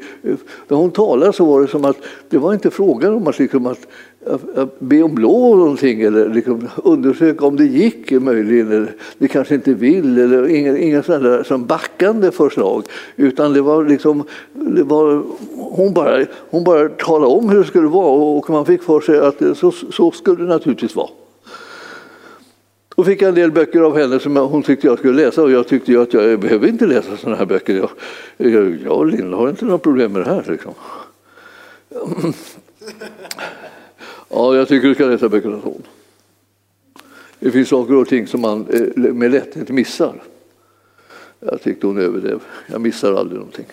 [0.67, 1.97] när hon talade så var det som att
[2.29, 3.87] det var inte frågan om att, liksom, att,
[4.25, 9.27] att, att be om lov någonting eller liksom, undersöka om det gick möjligen eller det
[9.27, 12.85] kanske inte vill eller inga, inga sådana som backande förslag
[13.15, 15.23] utan det var liksom det var,
[15.57, 19.19] hon, bara, hon bara talade om hur det skulle vara och man fick för sig
[19.19, 21.09] att så, så skulle det naturligtvis vara.
[23.01, 25.51] Då fick jag en del böcker av henne som hon tyckte jag skulle läsa och
[25.51, 27.75] jag tyckte att jag behöver inte läsa sådana här böcker.
[27.75, 27.89] Jag,
[28.37, 30.45] jag, jag och Linda har inte några problem med det här.
[30.47, 30.73] Liksom.
[34.29, 35.83] Ja, jag tycker du ska läsa böckerna hon.
[37.39, 40.23] Det finns saker och ting som man eh, med lätthet missar.
[41.39, 42.39] Jag tyckte hon överdrev.
[42.67, 43.67] Jag missar aldrig någonting.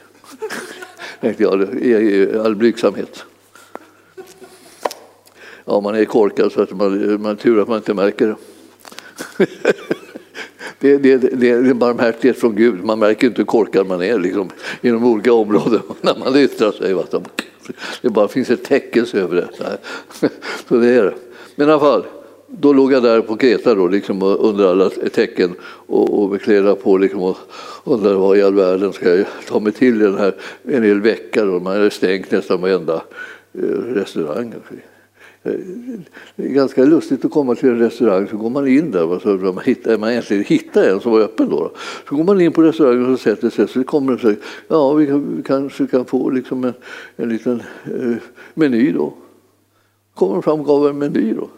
[1.21, 3.25] Tänkte jag, i all blygsamhet.
[5.65, 8.37] Ja, man är korkad så att man, man tur att man inte märker det.
[10.81, 12.85] Det, det, det, är en barmhärtighet från Gud.
[12.85, 14.51] Man märker inte hur korkad man är liksom,
[14.81, 16.95] inom olika områden när man yttrar sig.
[18.03, 19.49] Det bara finns ett tecken över det.
[20.69, 21.15] Så det är det.
[21.55, 22.05] Men i alla fall,
[22.47, 26.99] då låg jag där på Kreta då, liksom, under alla tecken och, och kläderna på
[26.99, 27.37] liksom, och
[27.85, 31.45] undrade vad i all världen ska jag ta mig till den här en hel vecka.
[31.45, 31.61] Då.
[31.61, 33.03] Man hade stängt nästan varenda
[33.55, 34.55] eh, restaurang.
[35.43, 39.29] Det är ganska lustigt att komma till en restaurang, så går man in där, så
[39.29, 41.73] man hittar, man äntligen hittar en som var öppen då,
[42.09, 44.93] Så går man in på restaurangen och sätter sig, så kommer det och säger ja,
[44.93, 46.75] vi, kan, vi kanske kan få liksom en,
[47.17, 48.17] en liten eh,
[48.55, 49.15] meny då.
[50.15, 51.49] kommer de fram och gav en meny då.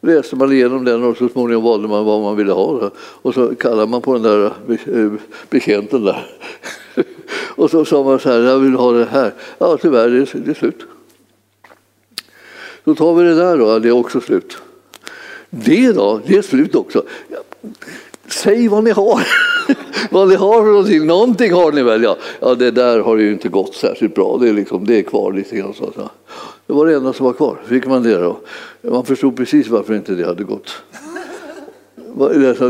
[0.00, 2.80] Läste man igenom den och så småningom valde man vad man ville ha.
[2.80, 2.90] Då.
[2.96, 5.12] Och så kallade man på den där eh,
[5.50, 6.26] betjänten där.
[7.56, 9.32] och så sa man så här, jag vill ha det här.
[9.58, 10.86] Ja, tyvärr, det är, det är slut.
[12.88, 14.58] Då tar vi det där då, det är också slut.
[15.50, 17.02] Det då, det är slut också.
[18.26, 19.26] Säg vad ni har.
[20.10, 21.06] vad ni har för någonting.
[21.06, 22.02] Någonting har ni väl?
[22.02, 22.16] Ja.
[22.40, 24.38] ja, det där har ju inte gått särskilt bra.
[24.40, 25.74] Det är, liksom, det är kvar lite grann.
[25.74, 25.92] Så.
[26.66, 27.56] Det var det enda som var kvar.
[27.66, 28.40] Fick man det då?
[28.82, 30.82] Man förstod precis varför inte det hade gått.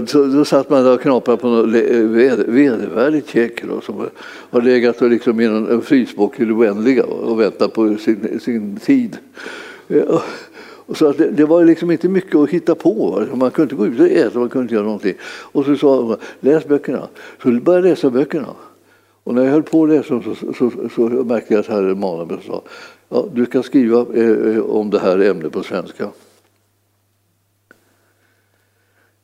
[0.07, 4.07] Så då satt man där och knaprade på något vedervärdigt käk som
[4.51, 9.17] har legat liksom i en frysbock i det oändliga och väntat på sin, sin tid.
[9.89, 10.23] Eh,
[10.95, 13.27] så att det, det, var liksom inte mycket att hitta på.
[13.35, 15.15] Man kunde inte gå ut och äta, man kunde inte göra någonting.
[15.25, 17.09] Och så sa hon, läs böckerna.
[17.43, 18.55] Så jag började läsa böckerna.
[19.25, 22.01] Och när jag höll på att läsa så, så, så, så märkte jag att Herren
[22.01, 22.63] manade mig och sa
[23.09, 26.11] ja, du ska skriva eh, om det här ämnet på svenska.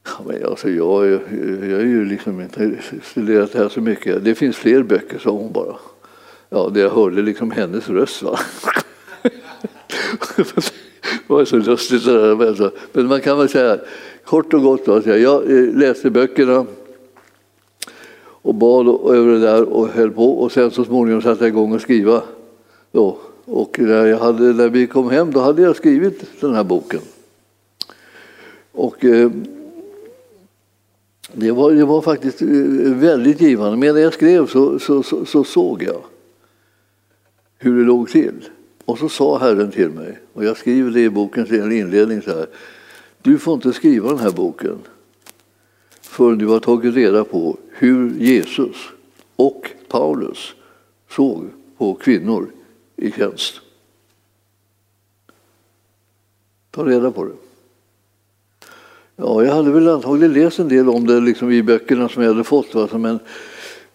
[0.04, 1.20] Ja, men alltså, jag, jag,
[1.60, 4.24] jag är ju liksom inte studerat det här så mycket.
[4.24, 5.76] Det finns fler böcker, sa hon bara.
[6.48, 8.22] Ja, det jag hörde liksom hennes röst.
[8.22, 8.38] Va?
[10.36, 12.04] Det var så lustigt.
[12.04, 12.70] Där.
[12.92, 13.78] Men man kan väl säga
[14.24, 16.66] kort och gott att jag eh, läste böckerna
[18.44, 21.72] och bad över det där och höll på och sen så småningom satte jag igång
[21.72, 22.22] och skriva.
[22.92, 23.18] Då.
[23.44, 27.00] Och när, jag hade, när vi kom hem då hade jag skrivit den här boken.
[28.72, 29.30] Och eh,
[31.32, 32.48] det, var, det var faktiskt eh,
[32.94, 33.76] väldigt givande.
[33.76, 36.02] Medan jag skrev så, så, så, så såg jag
[37.58, 38.48] hur det låg till.
[38.84, 42.46] Och så sa Herren till mig, och jag skriver det i bokens inledning så här.
[43.22, 44.78] Du får inte skriva den här boken
[46.00, 48.76] förrän du har tagit reda på hur Jesus
[49.36, 50.54] och Paulus
[51.10, 51.44] såg
[51.78, 52.50] på kvinnor
[52.96, 53.60] i tjänst.
[56.70, 57.32] Ta reda på det.
[59.16, 62.30] Ja, jag hade väl antagligen läst en del om det liksom i böckerna som jag
[62.30, 62.74] hade fått.
[62.74, 62.88] Va?
[62.92, 63.18] Men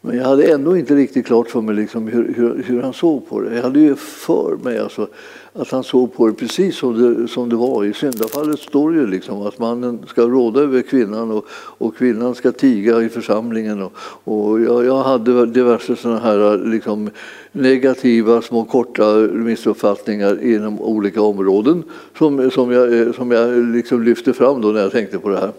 [0.01, 3.29] men jag hade ändå inte riktigt klart för mig liksom hur, hur, hur, han såg
[3.29, 3.55] på det.
[3.55, 5.07] Jag hade ju för mig alltså
[5.53, 7.85] att han såg på det precis som det, som det var.
[7.85, 12.35] I syndafallet står det ju liksom att mannen ska råda över kvinnan och, och kvinnan
[12.35, 13.81] ska tiga i församlingen.
[13.81, 17.09] Och, och jag, jag hade diverse sådana här liksom
[17.51, 21.83] negativa, små korta missuppfattningar inom olika områden
[22.17, 25.51] som, som jag, som jag liksom lyfte fram då när jag tänkte på det här.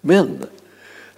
[0.00, 0.28] Men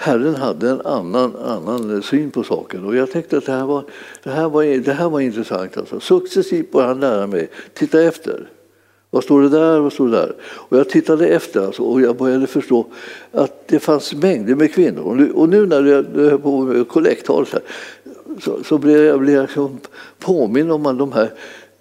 [0.00, 2.84] Herren hade en annan, annan syn på saken.
[2.84, 3.84] Och jag tänkte att det här var,
[4.22, 5.76] det här var, det här var intressant.
[5.76, 6.00] Alltså.
[6.00, 8.48] Successivt började han lära mig titta efter.
[9.11, 9.80] Vad står det där?
[9.80, 10.34] Vad står det där?
[10.42, 12.87] Och jag tittade efter alltså, och jag började förstå
[13.32, 15.02] att det fanns mängder med kvinnor.
[15.02, 17.58] Och nu, och nu när jag höll på med kollekttal så,
[18.40, 19.78] så, så blev jag, blev jag liksom
[20.18, 21.30] påminn om att de här,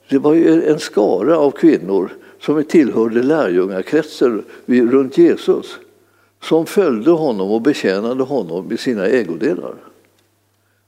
[0.10, 2.10] det var ju en skara av kvinnor
[2.42, 5.78] som tillhörde lärjungakretsen runt Jesus
[6.42, 9.74] som följde honom och betjänade honom med sina ägodelar.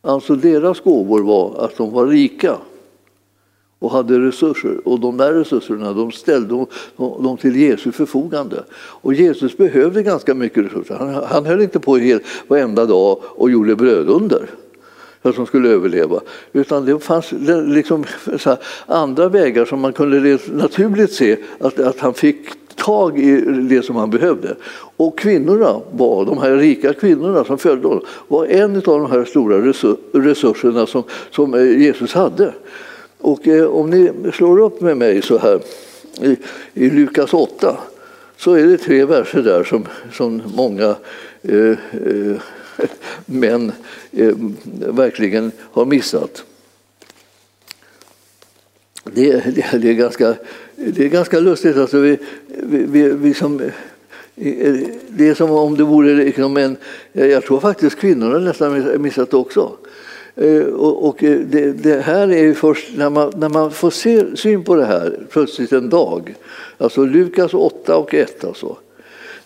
[0.02, 2.58] Alltså deras gåvor var att de var rika
[3.80, 4.88] och hade resurser.
[4.88, 6.66] Och de där resurserna de ställde
[6.98, 8.64] de till Jesu förfogande.
[8.74, 10.96] Och Jesus behövde ganska mycket resurser.
[10.96, 14.50] Han, han höll inte på hel, varenda dag och gjorde brödunder
[15.22, 16.20] för att de skulle överleva.
[16.54, 17.32] Utan det fanns
[17.66, 18.06] liksom
[18.86, 22.50] andra vägar som man kunde naturligt se att, att han fick
[22.90, 24.56] tag i det som han behövde.
[24.98, 29.26] Och kvinnorna, var, de här rika kvinnorna som följde honom, var en av de här
[29.26, 29.74] stora
[30.14, 32.54] resurserna som, som eh, Jesus hade.
[33.18, 35.60] Och eh, om ni slår upp med mig så här
[36.22, 36.38] i,
[36.74, 37.78] i Lukas 8
[38.38, 40.96] så är det tre verser där som, som många
[41.42, 42.38] eh, eh,
[43.26, 43.72] män
[44.12, 44.36] eh,
[44.78, 46.44] verkligen har missat.
[49.04, 50.36] Det, det, det, är ganska,
[50.88, 51.78] det är ganska lustigt.
[51.78, 53.62] Alltså vi, vi, vi, vi som,
[55.08, 56.78] det är som om det vore liksom en...
[57.12, 59.72] Jag tror faktiskt kvinnorna nästan missat det också.
[60.36, 64.64] Eh, och det, det, här är ju först när man, när man får se, syn
[64.64, 66.36] på det här plötsligt en dag.
[66.78, 68.78] Alltså Lukas 8 och 1 alltså.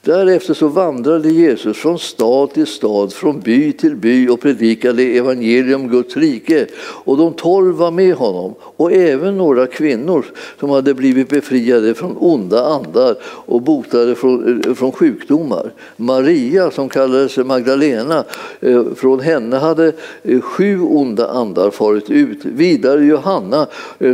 [0.05, 5.87] Därefter så vandrade Jesus från stad till stad, från by till by och predikade evangelium
[5.89, 6.65] Guds rike.
[6.79, 10.25] Och de tolv var med honom, och även några kvinnor
[10.59, 15.73] som hade blivit befriade från onda andar och botade från, eh, från sjukdomar.
[15.95, 18.23] Maria, som kallades Magdalena,
[18.59, 19.91] eh, från henne hade
[20.23, 22.45] eh, sju onda andar farit ut.
[22.45, 23.67] Vidare Johanna,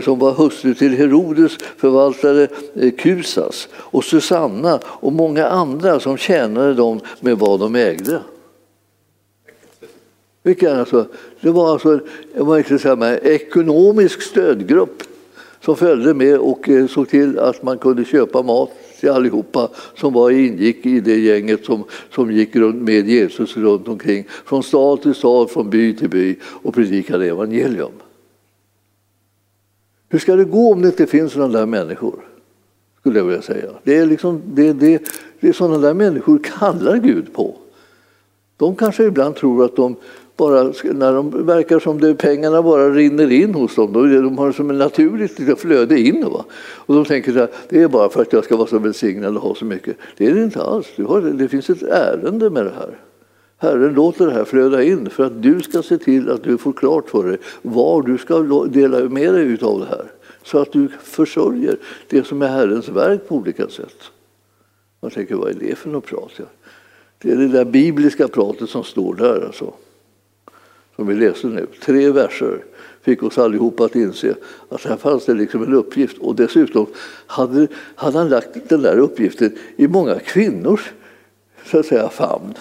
[0.04, 2.47] som var hustru till Herodes förvaltare
[2.97, 8.22] Kusas, och Susanna och många andra andra som tjänade dem med vad de ägde.
[10.70, 11.06] alltså,
[11.42, 12.00] det var alltså
[12.36, 15.04] man kan säga, en ekonomisk stödgrupp
[15.62, 20.13] som följde med och eh, såg till att man kunde köpa mat till allihopa som
[20.13, 25.02] var, ingick i det gänget som, som gick runt med Jesus runt omkring från stad
[25.02, 27.92] till stad, från by till by och predikade evangelium.
[30.10, 32.29] Hur ska det gå om det inte finns sådana där människor?
[32.99, 33.69] Skulle jag vilja säga.
[33.83, 35.03] Det är, liksom, det, det,
[35.39, 37.55] det är sådana där människor kallar Gud på.
[38.57, 39.95] De kanske ibland tror att de
[40.38, 44.69] bara, när de verkar som det, pengarna bara rinner in hos dem, de har som
[44.69, 46.25] ett naturligt flöde in.
[46.25, 46.45] Va?
[46.59, 49.41] Och de tänker att det är bara för att jag ska vara så välsignad och
[49.41, 49.97] ha så mycket.
[50.17, 50.88] Det är det inte alls.
[51.33, 52.97] det finns ett ärende med det här.
[53.57, 56.73] Herren låter det här flöda in för att du ska se till att du får
[56.73, 60.05] klart för dig var du ska dela med dig av det här
[60.49, 64.03] så att du försörjer det som är Herrens verk på olika sätt.
[65.01, 66.31] Man tänker, vad är det för något prat?
[67.17, 69.45] Det är det där bibliska pratet som står där.
[69.45, 69.73] Alltså.
[70.95, 72.63] som vi läste nu, tre verser,
[73.01, 74.35] fick oss allihopa att inse
[74.69, 76.17] att här fanns det liksom en uppgift.
[76.17, 76.85] Och dessutom
[77.27, 80.91] hade, hade han lagt den där uppgiften i många kvinnors
[81.65, 82.53] så att säga, famn.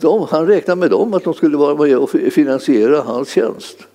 [0.00, 3.86] De, han räknade med dem, att de skulle vara med och finansiera hans tjänst.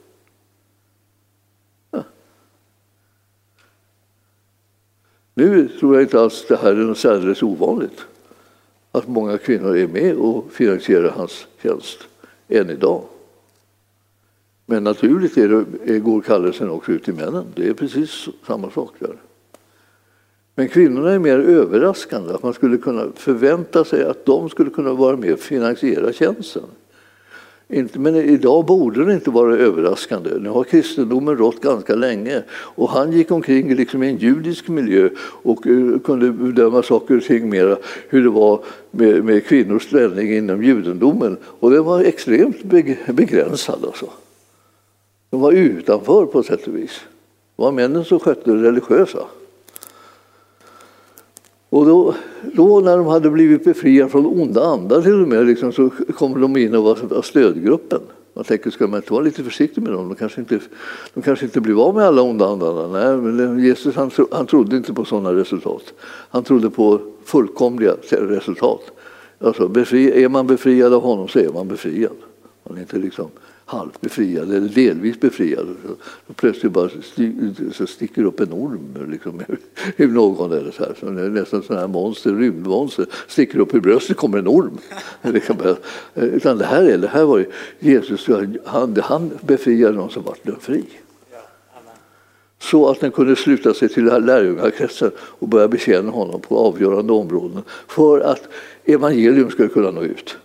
[5.39, 8.05] Nu tror jag inte alls det här är något särdeles ovanligt.
[8.91, 11.99] Att många kvinnor är med och finansierar hans tjänst
[12.47, 13.03] än idag.
[14.65, 17.45] Men naturligt är det, går kallelsen också ut till männen.
[17.55, 19.15] Det är precis samma sak där.
[20.55, 22.33] Men kvinnorna är mer överraskande.
[22.33, 26.63] Att man skulle kunna förvänta sig att de skulle kunna vara med och finansiera tjänsten.
[27.93, 30.29] Men idag borde det inte vara överraskande.
[30.39, 35.09] Nu har kristendomen rått ganska länge och han gick omkring liksom i en judisk miljö
[35.19, 37.77] och eh, kunde bedöma saker och ting mera
[38.09, 41.37] hur det var med, med kvinnors ställning inom judendomen.
[41.43, 42.63] Och den var extremt
[43.07, 43.85] begränsad.
[43.85, 44.09] Alltså.
[45.29, 47.01] De var utanför på sätt och vis.
[47.55, 49.19] Det var männen som skötte det religiösa.
[51.69, 52.13] Och då,
[52.53, 56.41] då, när de hade blivit befriade från onda andar till och med, liksom, så kom
[56.41, 57.99] de in och var stödgruppen.
[58.33, 60.09] Man tänker, ska man inte vara lite försiktig med dem?
[60.09, 60.59] De kanske inte,
[61.13, 62.87] de kanske inte blir av med alla onda andarna.
[62.87, 65.93] Nej, men Jesus han, han trodde inte på sådana resultat.
[66.29, 68.81] Han trodde på fullkomliga resultat.
[69.39, 72.15] Alltså, befri, är man befriad av honom så är man befriad.
[72.63, 73.27] Man är inte liksom
[73.69, 75.69] halvt befriade eller delvis befriade.
[76.27, 76.89] Så plötsligt bara
[77.73, 79.41] så sticker upp en orm liksom,
[79.97, 80.51] ur någon.
[80.51, 80.95] Eller så här.
[80.99, 83.05] Så det är nästan sådana här monster, rymdmonster.
[83.27, 84.77] Sticker upp i bröstet kommer en orm.
[86.15, 87.45] Utan det här, är, det här var
[87.79, 88.27] Jesus,
[88.65, 90.85] han, han befriade någon som vart fri.
[92.61, 97.63] Så att den kunde sluta sig till lärjungakretsen och börja betjäna honom på avgörande områden
[97.87, 98.47] för att
[98.85, 100.37] evangelium skulle kunna nå ut.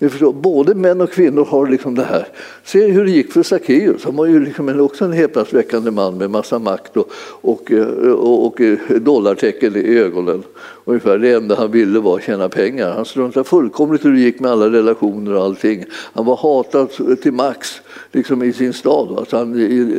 [0.00, 2.28] Ni förstår, både män och kvinnor har liksom det här.
[2.64, 4.04] Se hur det gick för Sackeus.
[4.04, 8.46] Han var ju liksom också en häpnadsväckande man med massa makt och, och, eh, och,
[8.46, 10.42] och eh, dollartecken i ögonen.
[10.84, 12.90] Ungefär det enda han ville var att tjäna pengar.
[12.90, 15.84] Han struntade fullkomligt hur det gick med alla relationer och allting.
[15.92, 16.88] Han var hatad
[17.22, 17.80] till max
[18.12, 19.52] liksom i sin stad, alltså han,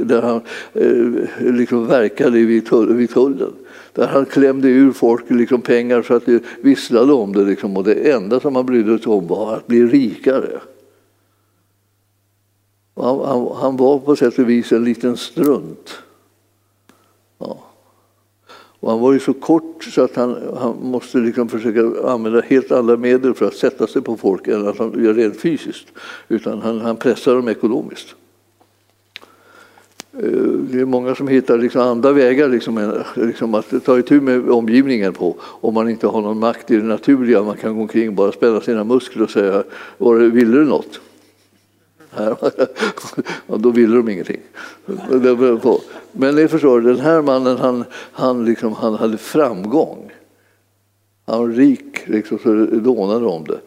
[0.08, 0.42] där han
[0.74, 2.66] eh, liksom verkade vid
[3.14, 3.54] tullen
[3.94, 7.44] där han klämde ur folk liksom pengar så att det visslade om det.
[7.44, 7.78] Liksom.
[7.78, 10.60] Och det enda som han brydde sig om var att bli rikare.
[12.96, 15.98] Han, han, han, var på sätt och vis en liten strunt.
[17.38, 17.60] Ja.
[18.80, 22.72] Och han var ju så kort så att han, han måste liksom försöka använda helt
[22.72, 25.88] andra medel för att sätta sig på folk än att han gör rent fysiskt.
[26.28, 28.16] Utan han, han pressar dem ekonomiskt.
[30.14, 30.22] Eh,
[30.72, 35.14] det är många som hittar liksom andra vägar liksom, liksom att ta itu med omgivningen
[35.14, 37.44] på om man inte har någon makt i det naturliga.
[37.44, 39.64] Man kan gå omkring och bara spänna sina muskler och säga
[40.32, 41.00] “Ville du något?”
[43.48, 44.42] Ja, då ville de ingenting.
[46.12, 50.12] Men ni förstår, den här mannen han, han, liksom, han hade framgång.
[51.26, 53.60] Han var rik, liksom, så det dånade om det.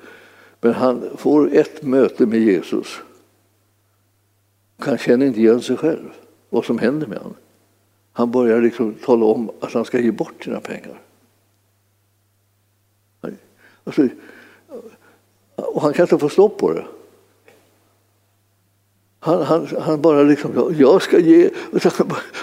[0.60, 3.00] Men han får ett möte med Jesus.
[4.78, 6.08] Han känner inte igen sig själv
[6.52, 7.36] vad som händer med honom.
[8.12, 11.00] Han börjar liksom tala om att han ska ge bort sina pengar.
[13.84, 14.08] Alltså,
[15.56, 16.84] och han kan inte få stopp på det.
[19.18, 21.50] Han, han, han bara liksom, jag ska ge.
[21.72, 21.90] Och så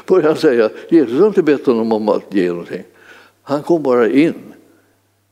[0.07, 2.83] börjar han säga, Jesus har inte bett honom om att ge någonting.
[3.41, 4.53] Han kom bara in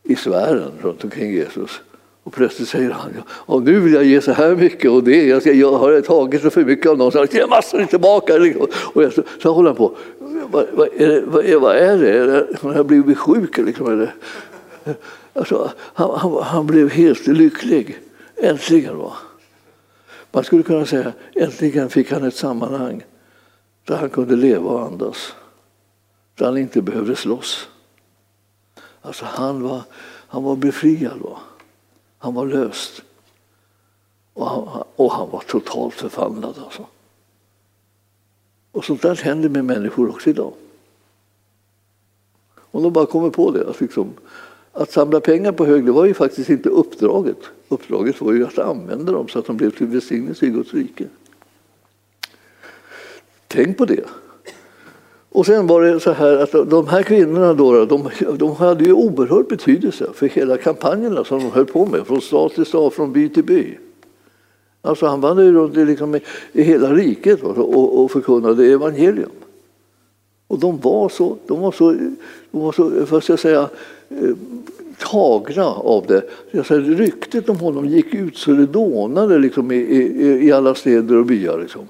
[0.04, 1.82] i sfären runt omkring Jesus.
[2.28, 5.42] Och plötsligt säger han, och nu vill jag ge så här mycket och det, jag,
[5.42, 8.38] ska, jag har tagit för mycket av någon, så jag ger massor tillbaka.
[8.38, 8.68] Liksom.
[8.94, 9.98] Och jag, så, så håller han på,
[10.52, 12.48] vad, vad, är det, vad, är, vad är det?
[12.62, 13.58] Har jag blivit sjuk?
[13.58, 14.16] Liksom, eller?
[15.34, 18.00] Alltså, han, han, han, blev helt lycklig,
[18.36, 18.98] äntligen.
[18.98, 19.14] Va?
[20.32, 23.04] Man skulle kunna säga, äntligen fick han ett sammanhang
[23.86, 25.34] där han kunde leva och andas.
[26.36, 27.68] Där han inte behövde slåss.
[29.02, 29.82] Alltså han var,
[30.28, 31.20] han var befriad.
[31.20, 31.40] Va?
[32.18, 33.02] Han var löst.
[34.34, 36.56] Och han, och han var totalt förvandlad.
[36.64, 36.86] Alltså.
[38.72, 40.54] Och sånt där händer med människor också idag.
[42.72, 43.70] Om de bara kommer på det.
[43.70, 44.14] Att, liksom,
[44.72, 47.38] att samla pengar på hög, det var ju faktiskt inte uppdraget.
[47.68, 51.08] Uppdraget var ju att använda dem så att de blev till välsignelse i Guds rike.
[53.48, 54.06] Tänk på det.
[55.30, 58.94] Och sen var det så här att de här kvinnorna då, de, de hade ju
[58.94, 63.14] oerhörd betydelse för hela kampanjerna som de höll på med, från stad till stad, från
[63.14, 63.78] by till by.
[64.82, 66.22] Alltså han vandrade runt liksom i,
[66.52, 69.30] i hela riket och, och förkunnade evangelium.
[70.48, 71.96] Och de var så, de var så,
[72.52, 73.70] de var så vad ska jag säga,
[74.10, 74.36] eh,
[74.98, 76.22] tagna av det.
[76.58, 81.16] Alltså, ryktet om honom gick ut så det dånade liksom, i, i, i alla städer
[81.16, 81.60] och byar.
[81.60, 81.88] Liksom.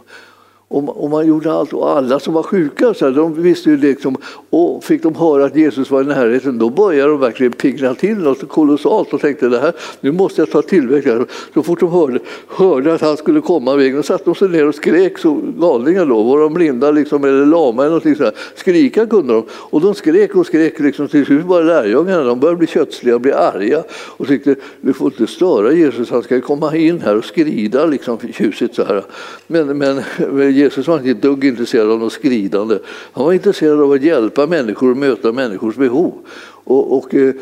[0.70, 1.74] Och, man gjorde allt.
[1.74, 4.18] Och alla som var sjuka så här, de visste ju liksom,
[4.50, 8.18] och fick de höra att Jesus var i närheten då började de verkligen pigna till
[8.18, 11.10] något kolossalt och tänkte det här, nu måste jag ta tillväxt.
[11.54, 14.68] Så fort de hörde, hörde att han skulle komma vägen satt satte de sig ner
[14.68, 16.24] och skrek så galningar då.
[16.24, 18.34] Var de blinda liksom, eller lama eller någonting sådär.
[18.56, 19.46] Skrika kunde de.
[19.52, 23.22] Och de skrek och skrek liksom, till slut var lärjungarna de började bli kötsliga och
[23.22, 27.26] bli arga och tyckte du får inte störa Jesus, han ska komma in här och
[27.26, 29.04] skrida liksom tjusigt så här.
[29.48, 30.04] Men, men
[30.58, 32.80] Jesus var inte ett dugg intresserad av något skridande.
[33.12, 36.14] Han var intresserad av att hjälpa människor och möta människors behov.
[36.64, 37.34] Och, och eh,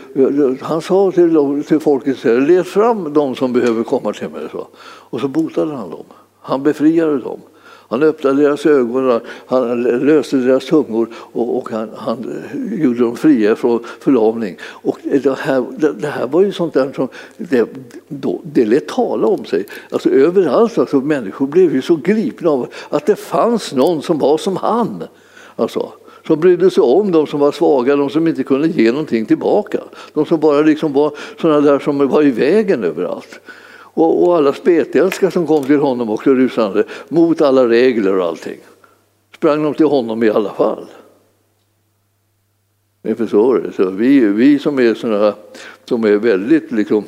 [0.61, 4.41] han sa till, till folket, led fram de som behöver komma till mig.
[4.51, 4.67] Så.
[5.09, 6.05] Och så botade han dem.
[6.41, 7.39] Han befriade dem.
[7.89, 13.55] Han öppnade deras ögon, han löste deras tungor och, och han, han, gjorde dem fria
[13.55, 14.57] från förlamning.
[14.61, 15.65] Och det, här,
[16.01, 17.07] det, här var ju sånt där som
[17.37, 17.69] det,
[18.07, 19.65] då, det lät tala om sig.
[19.89, 24.37] Alltså, överallt alltså, människor blev ju så gripna av att det fanns någon som var
[24.37, 25.03] som han.
[25.55, 25.91] Alltså,
[26.27, 29.79] som brydde sig om de som var svaga, de som inte kunde ge någonting tillbaka.
[30.13, 31.11] De som bara liksom var
[31.41, 33.39] såna där som var i vägen överallt.
[33.95, 38.57] Och, och alla spetälska som kom till honom också rusande mot alla regler och allting.
[39.35, 40.85] Sprang de till honom i alla fall.
[43.01, 45.33] Ni förstår, så vi, vi som är sådana
[45.85, 47.03] som är väldigt liksom,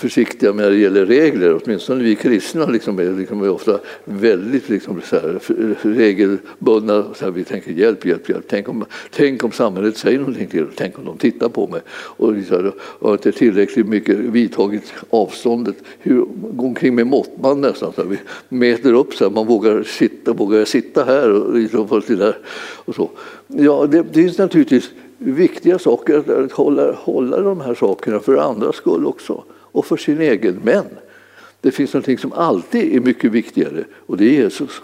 [0.00, 1.60] försiktiga när det gäller regler.
[1.62, 5.40] Åtminstone vi kristna liksom är, liksom är ofta väldigt liksom så här,
[5.82, 7.14] regelbundna.
[7.14, 8.44] Så här, vi tänker hjälp, hjälp, hjälp.
[8.48, 10.74] Tänk om, tänk om samhället säger någonting till oss.
[10.76, 11.80] Tänk om de tittar på mig.
[11.90, 15.76] Och så här, har inte tillräckligt mycket vidtagit avståndet.
[15.98, 17.92] Hur, gå omkring med måttband nästan.
[17.92, 21.54] Så här, vi mäter upp så här, man vågar sitta, vågar jag sitta här och,
[21.54, 22.36] liksom, och, där,
[22.84, 23.10] och så.
[23.46, 28.76] Ja, det, det finns naturligtvis viktiga saker att hålla, hålla de här sakerna för andras
[28.76, 30.60] skull också och för sin egen.
[30.64, 30.84] Men
[31.60, 34.82] det finns någonting som alltid är mycket viktigare och det är Jesus.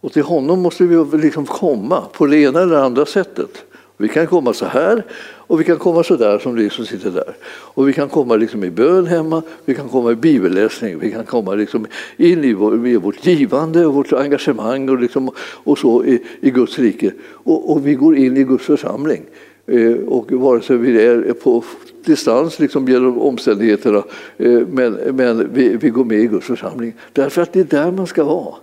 [0.00, 3.64] Och till honom måste vi liksom komma på det ena eller andra sättet.
[4.00, 5.04] Vi kan komma så här
[5.50, 7.36] och vi kan komma så där som det som sitter där.
[7.46, 11.24] Och vi kan komma liksom i bön hemma, vi kan komma i bibelläsning, vi kan
[11.24, 16.04] komma liksom in i, vår, i vårt givande och vårt engagemang och, liksom, och så
[16.04, 17.12] i, i Guds rike.
[17.22, 19.22] Och, och, vi går in i Guds församling.
[19.70, 21.64] Eh, och vare sig vi är på
[22.04, 24.02] distans liksom genom omständigheterna.
[24.36, 27.92] Eh, men, men vi, vi går med i Guds församling därför att det är där
[27.92, 28.54] man ska vara.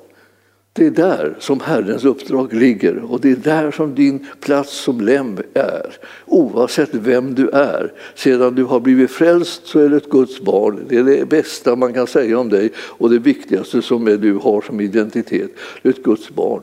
[0.74, 5.02] Det är där som Herrens uppdrag ligger och det är där som din plats som
[5.02, 5.96] lem är.
[6.26, 7.94] Oavsett vem du är.
[8.16, 10.80] Sedan du har blivit frälst så är du ett Guds barn.
[10.90, 14.62] Det är det bästa man kan säga om dig och det viktigaste som du har
[14.62, 15.52] som identitet.
[15.82, 16.62] Du är ett Guds barn.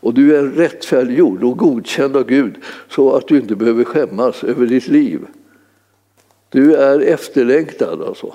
[0.00, 2.54] Och du är rättfärdiggjord och godkänd av Gud
[2.88, 5.20] så att du inte behöver skämmas över ditt liv.
[6.48, 8.34] Du är efterlängtad alltså.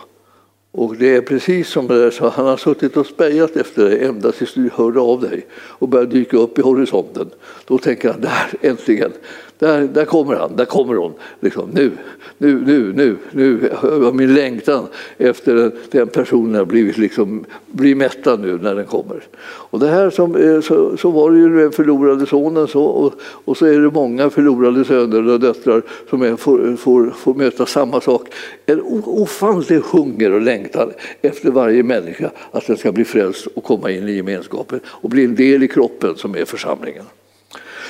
[0.72, 4.32] Och det är precis som det så han har suttit och spejat efter dig ända
[4.32, 7.30] tills du hörde av dig och började dyka upp i horisonten.
[7.66, 9.12] Då tänker han, där äntligen,
[9.60, 11.14] där, där kommer han, där kommer hon.
[11.40, 11.92] Liksom, nu,
[12.38, 14.88] nu, nu, nu, nu min längtan
[15.18, 19.24] efter den, den personen har blivit liksom, blir mättad nu när den kommer.
[19.44, 23.14] Och det här som, eh, så, så var det ju den förlorade sonen så, och,
[23.22, 27.66] och, så är det många förlorade söner och döttrar som är, får, får, får möta
[27.66, 28.28] samma sak.
[28.66, 30.92] En ofantlig hunger och längtan
[31.22, 35.26] efter varje människa att den ska bli frälst och komma in i gemenskapen och bli
[35.26, 37.06] en del i kroppen som är församlingen.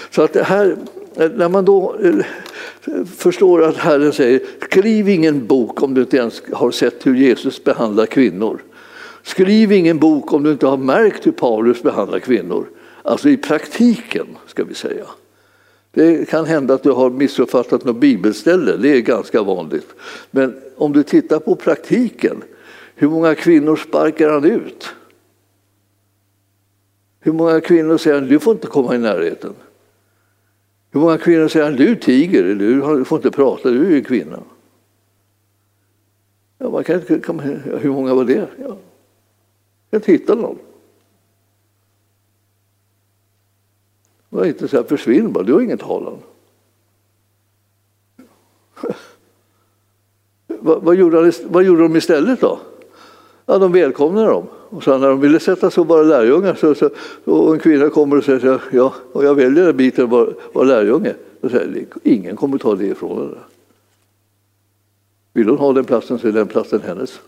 [0.10, 0.76] Så att det här,
[1.18, 6.18] Eh, när man då eh, förstår att Herren säger skriv ingen bok om du inte
[6.18, 8.64] ens har sett hur Jesus behandlar kvinnor.
[9.24, 12.66] Skriv ingen bok om du inte har märkt hur Paulus behandlar kvinnor.
[13.02, 15.06] Alltså i praktiken, ska vi säga.
[15.92, 19.88] Det kan hända att du har missuppfattat något bibelställe, det är ganska vanligt.
[20.32, 22.44] Men om du tittar på praktiken,
[22.96, 24.90] hur många kvinnor sparkar han ut?
[27.20, 29.54] Hur många kvinnor säger han, du får inte komma i närheten?
[30.96, 34.40] Hur många kvinnor säger han, du tiger, du får inte prata, du är ju kvinna.
[36.58, 38.48] Ja, man kan, kan, hur många var det?
[38.62, 38.78] Ja.
[39.90, 40.58] Jag kan hitta någon.
[44.30, 46.18] var inte så här, försvinn bara, du har ingen talan.
[50.48, 52.60] vad, vad, gjorde vad gjorde de istället då?
[53.46, 54.48] Ja, de välkomnade dem.
[54.76, 56.90] Och så när de ville sätta sig och vara lärjungar så, så,
[57.24, 60.10] och en kvinna kommer och säger ja, och jag väljer den biten att
[60.54, 61.14] vara, lärjunge.
[61.42, 63.42] då säger, ingen kommer ta det ifrån henne.
[65.34, 67.20] Vill hon ha den platsen så är den platsen hennes.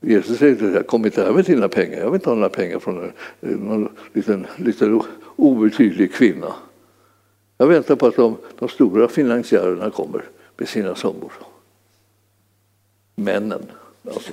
[0.00, 2.78] Jesus säger inte kom inte här med dina pengar, jag vill inte ha några pengar
[2.78, 5.00] från en, någon liten, liten
[5.36, 6.54] obetydlig kvinna.
[7.58, 10.24] Jag väntar på att de, de stora finansiärerna kommer
[10.56, 11.32] med sina summor.
[13.18, 13.62] Männen,
[14.14, 14.32] alltså.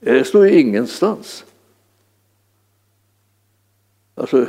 [0.00, 1.44] Det står ju ingenstans.
[4.14, 4.46] Alltså,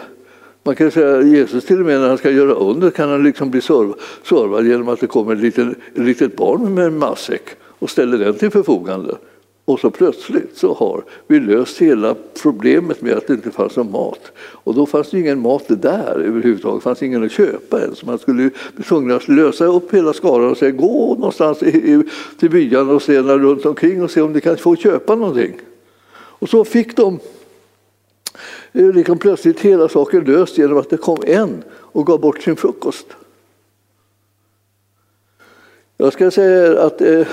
[0.64, 3.24] man kan säga att Jesus till och med när han ska göra under kan han
[3.24, 7.44] liksom bli servad genom att det kommer ett litet, ett litet barn med en matsäck
[7.64, 9.18] och ställer den till förfogande.
[9.68, 13.92] Och så plötsligt så har vi löst hela problemet med att det inte fanns någon
[13.92, 14.32] mat.
[14.38, 18.06] Och då fanns det ingen mat där överhuvudtaget, det fanns ingen att köpa ens.
[18.06, 22.04] Man skulle bli tvungen att lösa upp hela skaran och säga gå någonstans i,
[22.40, 25.60] till byarna och se runt omkring och se om ni kan få köpa någonting.
[26.16, 27.20] Och så fick de
[28.74, 32.56] eh, liksom plötsligt hela saken löst genom att det kom en och gav bort sin
[32.56, 33.08] frukost.
[35.98, 37.28] Jag ska säga att eh,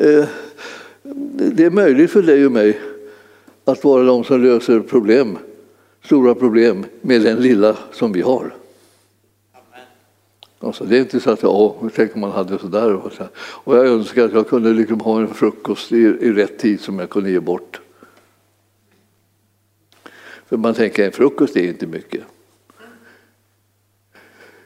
[0.00, 0.24] eh,
[1.34, 2.80] det är möjligt för dig och mig
[3.64, 5.38] att vara de som löser problem,
[6.04, 8.54] stora problem med den lilla som vi har.
[10.60, 12.94] Alltså, det är inte så att ja, tänk om man hade sådär.
[12.94, 16.58] Och, så och jag önskar att jag kunde liksom ha en frukost i, i rätt
[16.58, 17.80] tid som jag kunde ge bort.
[20.46, 22.22] För man tänker en frukost är inte mycket.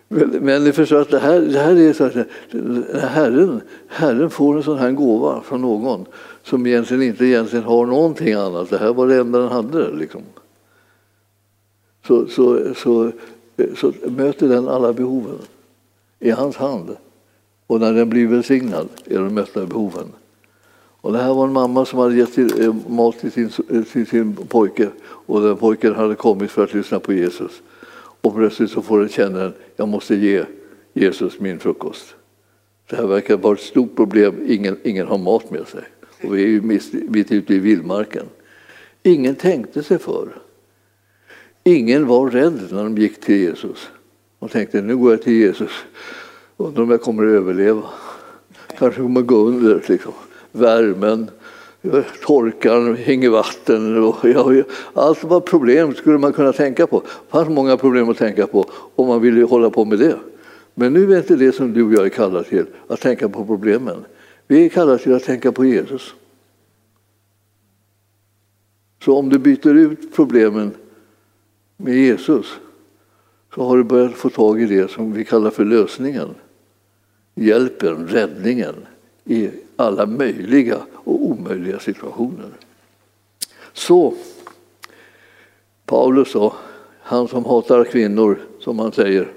[0.08, 2.14] Men, men ni förstår att det här, det här är så att
[3.02, 6.06] herren, herren får en sån här gåva från någon
[6.42, 8.70] som egentligen inte egentligen har någonting annat.
[8.70, 9.92] Det här var det enda den hade.
[9.92, 10.22] Liksom.
[12.06, 13.12] Så, så, så,
[13.76, 15.38] så möter den alla behoven
[16.18, 16.96] i hans hand.
[17.66, 20.12] Och när den blir välsignad är de mötta behoven.
[21.02, 23.82] Och det här var en mamma som hade gett till, eh, mat till sin, eh,
[23.82, 27.62] till sin pojke och den pojken hade kommit för att lyssna på Jesus.
[28.20, 30.44] Och plötsligt så får den känna jag måste ge
[30.92, 32.14] Jesus min frukost.
[32.90, 35.84] Det här verkar vara ett stort problem, ingen, ingen har mat med sig.
[36.22, 36.60] Och vi är ju
[37.08, 38.26] mitt ute i vildmarken.
[39.02, 40.28] Ingen tänkte sig för.
[41.64, 43.88] Ingen var rädd när de gick till Jesus.
[44.40, 45.70] De tänkte nu går jag till Jesus,
[46.56, 47.82] undrar om jag kommer att överleva.
[48.78, 49.84] Kanske kommer jag gå under.
[49.88, 50.12] Liksom
[50.52, 51.30] värmen,
[52.24, 54.04] torkan, hänger vatten.
[54.04, 54.64] Och, jag,
[54.94, 57.00] allt var problem skulle man kunna tänka på.
[57.00, 58.64] Det fanns många problem att tänka på
[58.94, 60.16] om man ville hålla på med det.
[60.74, 63.44] Men nu är inte det som du och jag är kallade till, att tänka på
[63.44, 64.04] problemen.
[64.46, 66.14] Vi är kallade till att tänka på Jesus.
[69.04, 70.74] Så om du byter ut problemen
[71.76, 72.46] med Jesus
[73.54, 76.34] så har du börjat få tag i det som vi kallar för lösningen.
[77.34, 78.74] Hjälpen, räddningen
[79.24, 82.50] i alla möjliga och omöjliga situationer.
[83.72, 84.14] Så
[85.86, 86.56] Paulus sa,
[87.00, 89.32] han som hatar kvinnor, som han säger.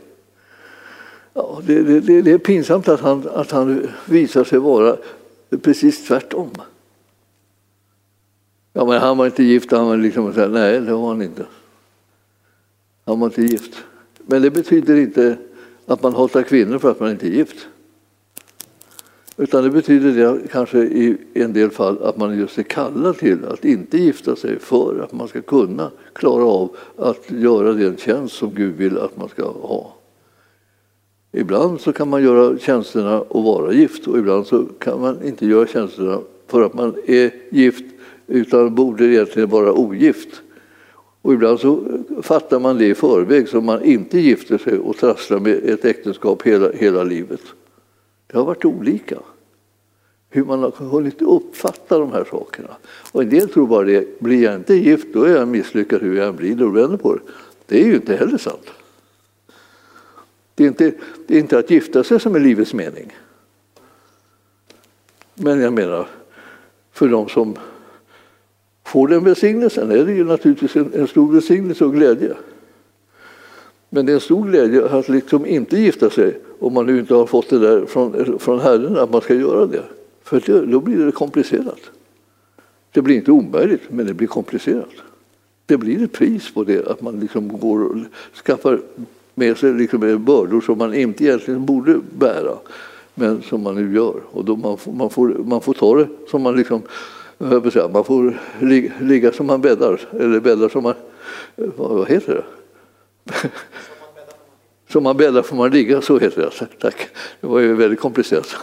[1.38, 4.98] Ja, det, det, det är pinsamt att han, att han visar sig vara
[5.62, 6.52] precis tvärtom.
[8.74, 11.22] Ja, men han var inte gift, han var liksom så här, nej det var han
[11.22, 11.46] inte.
[13.06, 13.84] Han var inte gift.
[14.26, 15.38] Men det betyder inte
[15.86, 17.68] att man hatar kvinnor för att man inte är gift.
[19.38, 23.46] Utan det betyder det kanske i en del fall att man just är kallad till
[23.46, 28.36] att inte gifta sig för att man ska kunna klara av att göra den tjänst
[28.36, 29.95] som Gud vill att man ska ha.
[31.38, 35.46] Ibland så kan man göra tjänsterna och vara gift och ibland så kan man inte
[35.46, 37.86] göra tjänsterna för att man är gift
[38.28, 40.42] utan borde egentligen vara ogift.
[41.22, 41.84] Och ibland så
[42.22, 46.42] fattar man det i förväg så man inte gifter sig och trasslar med ett äktenskap
[46.42, 47.42] hela, hela livet.
[48.28, 49.18] Det har varit olika
[50.30, 52.70] hur man har hunnit uppfatta de här sakerna.
[53.12, 56.18] Och en del tror bara det, blir jag inte gift då är jag misslyckad hur
[56.18, 57.22] jag än blir och vänder på det.
[57.66, 58.72] Det är ju inte heller sant.
[60.56, 60.93] Det är inte,
[61.28, 63.16] det är inte att gifta sig som är livets mening.
[65.36, 66.08] Men jag menar,
[66.91, 67.56] för de som
[68.84, 72.34] får den välsignelsen är det ju naturligtvis en, en stor välsignelse och glädje.
[73.89, 77.14] Men det är en stor glädje att liksom inte gifta sig om man nu inte
[77.14, 79.84] har fått det där från, från Herren att man ska göra det.
[80.24, 81.80] För det, då blir det komplicerat.
[82.91, 84.89] Det blir inte omöjligt, men det blir komplicerat.
[85.66, 87.97] Det blir ett pris på det, att man liksom går och
[88.45, 88.82] skaffar
[89.36, 92.58] med sig liksom bördor som man inte egentligen borde bära,
[93.14, 94.22] men som man nu gör.
[94.32, 96.82] Och då man, får, man, får, man får ta det som man liksom,
[97.74, 98.40] säga, man får
[99.00, 100.94] ligga som man bäddar, eller bäddar som man,
[101.56, 102.44] vad heter det?
[104.92, 106.68] Som man bäddar får man ligga, så heter det.
[106.80, 107.08] Tack.
[107.42, 108.56] Det var ju väldigt komplicerat.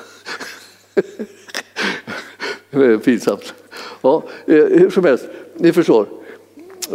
[3.04, 3.54] Pinsamt.
[4.02, 6.06] Ja, eh, hur som helst, ni förstår.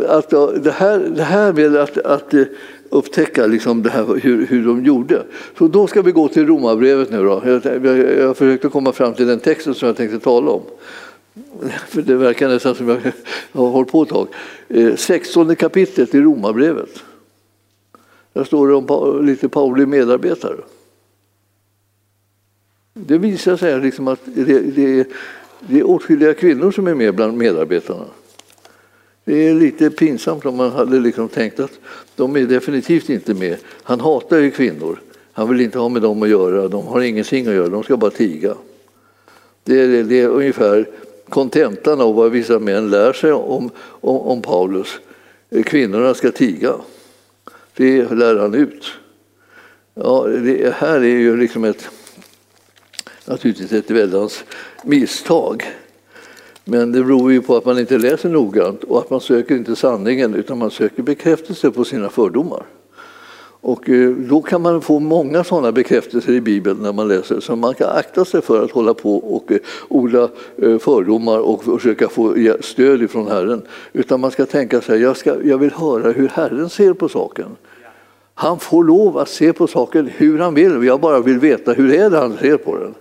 [0.07, 0.29] Att
[0.63, 2.43] det, här, det här med att, att eh,
[2.89, 5.23] upptäcka liksom det här, hur, hur de gjorde.
[5.57, 7.23] Så då ska vi gå till Romarbrevet nu.
[7.23, 7.41] Då.
[7.45, 10.61] Jag, jag, jag försökte komma fram till den texten som jag tänkte tala om.
[11.87, 12.99] För det verkar nästan som jag
[13.51, 14.27] har hållit på ett tag.
[14.67, 17.03] Eh, 16 kapitlet i Romarbrevet.
[18.33, 20.57] Där står det om lite Pauli medarbetare.
[22.93, 25.07] Det visar sig liksom att det, det,
[25.59, 28.05] det är åtskilliga kvinnor som är med bland medarbetarna.
[29.27, 31.79] Det är lite pinsamt om man hade liksom tänkt att
[32.15, 33.57] de är definitivt inte med.
[33.83, 34.99] Han hatar ju kvinnor.
[35.33, 36.67] Han vill inte ha med dem att göra.
[36.67, 37.67] De har ingenting att göra.
[37.67, 38.55] De ska bara tiga.
[39.63, 40.89] Det är, det är ungefär
[41.29, 44.99] kontentan av vad vissa män lär sig om, om, om Paulus.
[45.65, 46.73] Kvinnorna ska tiga.
[47.75, 48.91] Det lär han ut.
[49.93, 51.89] Ja, det här är ju liksom ett,
[53.25, 54.43] naturligtvis ett väldans
[54.83, 55.65] misstag.
[56.69, 59.75] Men det beror ju på att man inte läser noggrant och att man söker inte
[59.75, 62.63] sanningen utan man söker bekräftelse på sina fördomar.
[63.61, 67.39] Och eh, då kan man få många sådana bekräftelser i Bibeln när man läser.
[67.39, 69.57] Så man kan akta sig för att hålla på och eh,
[69.87, 73.61] odla eh, fördomar och försöka få stöd ifrån Herren.
[73.93, 77.55] Utan man ska tänka sig, jag, ska, jag vill höra hur Herren ser på saken.
[78.33, 80.83] Han får lov att se på saken hur han vill.
[80.83, 82.93] Jag bara vill veta hur det är det han ser på den.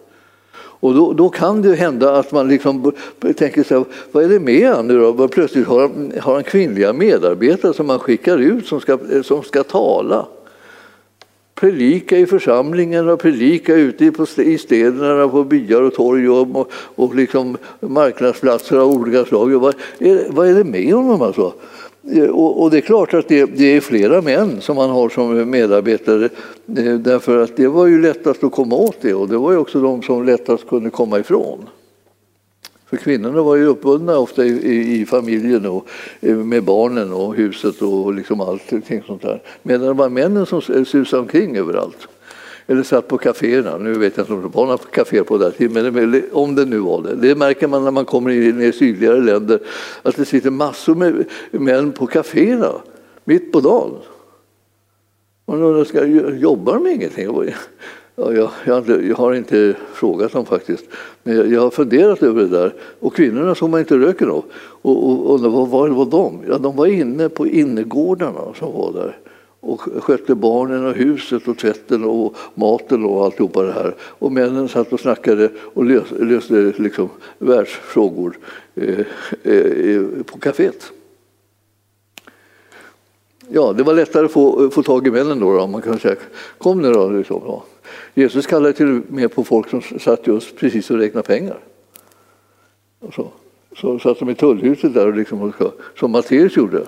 [0.81, 2.93] Och då, då, kan det hända att man liksom
[3.37, 5.29] tänker sig, vad är det med han nu då?
[5.29, 9.63] Plötsligt har han, har han kvinnliga medarbetare som man skickar ut som ska, som ska
[9.63, 10.27] tala
[11.57, 18.77] predika i församlingarna, predika ute i städerna, på byar och torg och, och liksom marknadsplatser
[18.77, 19.51] av olika slag.
[19.51, 21.53] Vad är, vad är det med honom alltså?
[22.13, 25.09] Eh, och, och det är klart att det, det, är flera män som man har
[25.09, 26.25] som medarbetare
[26.77, 29.59] eh, därför att det var ju lättast att komma åt det och det var ju
[29.59, 31.59] också de som lättast kunde komma ifrån.
[32.87, 35.89] För kvinnorna var ju uppbundna ofta i, i, i familjen och
[36.21, 39.43] eh, med barnen och huset och liksom allting sånt där.
[39.63, 42.09] Medan det var männen som susade omkring överallt.
[42.67, 43.79] Eller satt på kaféerna.
[43.79, 46.65] Nu vet jag inte om det var några kaféer på den tiden, men om det
[46.65, 47.15] nu var det.
[47.15, 49.61] Det märker man när man kommer in i sydligare länder,
[50.03, 52.73] att det sitter massor med män på kaféerna
[53.25, 53.95] mitt på dagen.
[55.47, 56.05] Man undrar, ska,
[56.37, 57.53] jobbar de ingenting?
[58.17, 60.85] Ja, jag, jag, jag, har inte frågat dem faktiskt,
[61.23, 62.75] men jag, har funderat över det där.
[63.01, 64.45] Och kvinnorna såg man inte röken av.
[64.83, 66.41] Och, och, och vad var, var de?
[66.49, 69.17] Ja, de var inne på innergårdarna som var där
[69.67, 73.95] och skötte barnen och huset och tvätten och maten och alltihopa det här.
[74.01, 77.09] Och männen satt och snackade och löste, löste liksom
[77.39, 78.39] världsfrågor
[78.75, 79.01] eh,
[79.43, 80.93] eh, på kaféet.
[83.49, 86.17] Ja, det var lättare att få, få tag i männen då, då man kan säga.
[86.59, 87.11] Kom nu då.
[87.11, 87.65] Liksom, ja.
[88.15, 91.59] Jesus kallade till och med på folk som satt just precis och räknade pengar.
[93.01, 93.29] Och så.
[93.77, 95.53] så satt de i tullhuset där, och liksom,
[95.99, 96.87] som Matteus gjorde.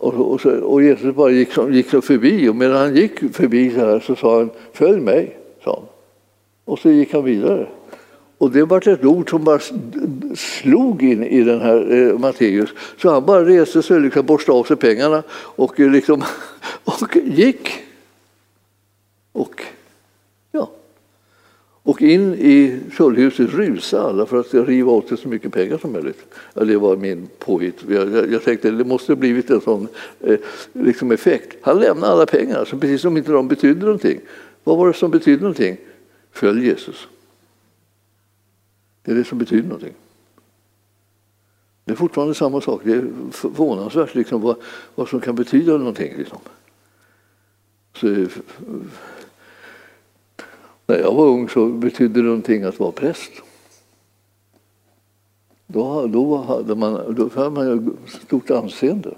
[0.00, 3.70] Och, och, så, och, Jesus bara gick, gick så förbi och medan han gick förbi
[3.70, 5.36] så här så sa han följ mig.
[5.64, 5.88] Sa han.
[6.64, 7.66] Och så gick han vidare.
[8.38, 9.60] Och det var ett ord som bara
[10.36, 12.70] slog in i den här eh, Matteus.
[12.96, 16.22] Så han bara reste sig, liksom borstade av sig pengarna och, liksom,
[16.84, 17.70] och gick.
[19.32, 19.62] Och
[21.88, 25.92] och in i tullhuset rusade alla för att riva åt sig så mycket pengar som
[25.92, 26.24] möjligt.
[26.54, 27.84] Ja, det var min påhitt.
[27.88, 29.88] Jag, jag tänkte det måste ha blivit en sån
[30.20, 30.38] eh,
[30.72, 31.56] liksom effekt.
[31.62, 34.20] Han lämnade alla pengar, så precis som inte de betydde någonting.
[34.64, 35.76] Vad var det som betydde någonting?
[36.32, 37.08] Följ Jesus.
[39.02, 39.94] Det är det som betyder någonting.
[41.84, 42.80] Det är fortfarande samma sak.
[42.84, 44.56] Det är förvånansvärt liksom, vad,
[44.94, 46.14] vad som kan betyda någonting.
[46.18, 46.38] Liksom.
[47.94, 48.28] Så, eh,
[50.88, 53.30] när jag var ung så betydde det någonting att vara präst.
[55.66, 59.14] Då, då, hade man, då hade man stort anseende.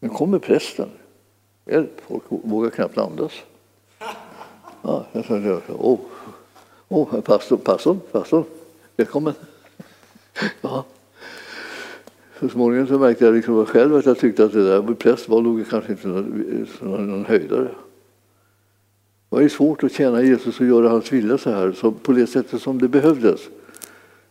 [0.00, 0.88] Nu kommer prästen.
[2.06, 3.32] Folk vågar knappt andas.
[4.82, 5.98] Ja, jag sa, åh,
[6.88, 8.44] åh pastor, pastor, pastor,
[8.96, 9.34] välkommen.
[10.60, 10.84] Ja.
[12.40, 15.28] Så småningom så märkte jag liksom själv att jag tyckte att det där med präst
[15.28, 17.68] var nog kanske inte någon, någon höjdare.
[19.34, 22.26] Det var svårt att tjäna Jesus och göra hans vilja så här, så på det
[22.26, 23.40] sättet som det behövdes.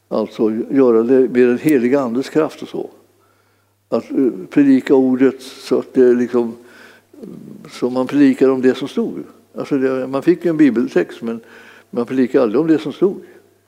[0.08, 2.90] Alltså göra det med den heliga Andes kraft och så.
[3.90, 6.56] Att eh, predika ordet så att det liksom,
[7.72, 9.14] så man predikar om det som stod.
[9.56, 11.40] Alltså det, man fick ju en bibeltext men
[11.90, 13.22] man predikade aldrig om det som stod.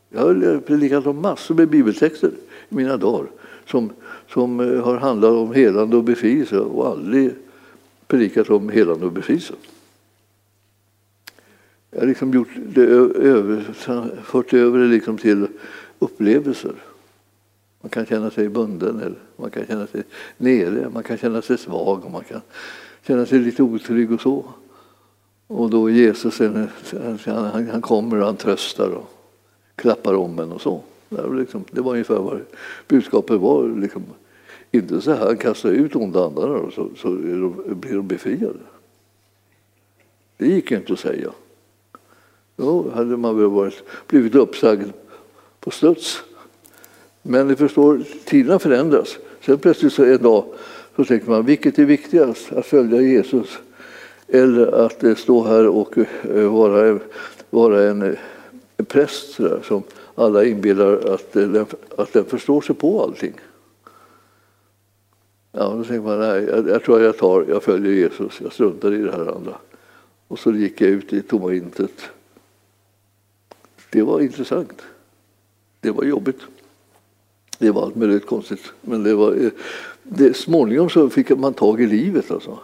[0.10, 2.32] Jag har predikat om massor med bibeltexter
[2.70, 3.28] i mina dagar
[3.66, 3.90] som,
[4.30, 7.32] som eh, har handlat om helande och befrielse och aldrig
[8.08, 9.54] predikat om helande och befrielse.
[11.96, 13.62] Jag har liksom gjort det över,
[14.24, 15.48] fört över det liksom till
[16.00, 16.74] upplevelser.
[17.82, 20.04] Man kan känna sig bunden, eller man kan känna sig
[20.38, 22.42] nere, man kan känna sig svag och man kan
[23.08, 24.46] känna sig lite otrygg och så.
[25.48, 26.40] Och då Jesus
[27.26, 29.10] han, han kommer och han tröstar och
[29.76, 30.82] klappar om en och så.
[31.10, 32.42] Det var, liksom, det var ungefär vad
[32.88, 33.82] budskapet var.
[33.82, 34.04] Liksom.
[34.72, 37.10] Inte så här, han kastar ut onda andar och så, så
[37.76, 38.60] blir de befriade.
[40.38, 41.32] Det gick inte att säga.
[42.56, 44.90] Då hade man väl varit, blivit uppsagd
[45.60, 46.24] på studs.
[47.22, 49.18] Men ni förstår, tiderna förändras.
[49.42, 50.46] Sen plötsligt så en dag
[50.96, 52.52] så tänker man, vilket är viktigast?
[52.52, 53.58] Att följa Jesus
[54.28, 55.98] eller att eh, stå här och
[56.34, 57.00] vara,
[57.50, 58.20] vara en, eh,
[58.78, 59.84] en präst där, som
[60.16, 61.66] alla inbillar att den,
[61.98, 63.34] att den förstår sig på allting?
[65.52, 68.94] Ja, då tänker man, nej, jag, jag tror jag tar, jag följer Jesus, jag struntar
[68.94, 69.58] i det här andra.
[70.28, 72.10] Och så gick jag ut i tomma intet.
[73.96, 74.82] Det var intressant.
[75.82, 76.40] Det var jobbigt.
[77.58, 78.74] Det var allt möjligt konstigt.
[78.82, 79.52] Men det var, eh,
[80.04, 82.32] det, småningom så fick man tag i livet.
[82.32, 82.60] Alltså.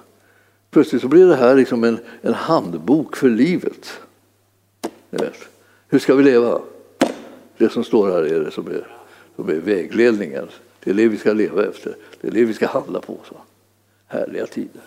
[0.70, 4.00] Plötsligt så blev det här liksom en, en handbok för livet.
[5.90, 6.62] Hur ska vi leva?
[7.58, 8.88] Det som står här är det som är,
[9.36, 10.48] som är vägledningen.
[10.84, 11.96] Det är det vi ska leva efter.
[12.22, 13.18] Det är det vi ska handla på.
[13.30, 13.36] Så.
[14.08, 14.82] Härliga tider.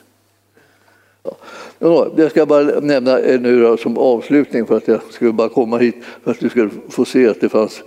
[1.23, 1.37] Ja.
[1.79, 5.79] Jag ska bara nämna eh, nu då, som avslutning för att jag skulle bara komma
[5.79, 7.83] hit för att du skulle få se att det fanns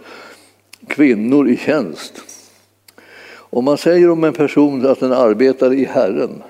[0.88, 2.22] kvinnor i tjänst.
[3.50, 6.44] Om man säger om en person att den arbetar i Herren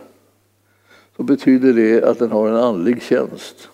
[1.18, 3.70] så betyder det att den har en andlig tjänst.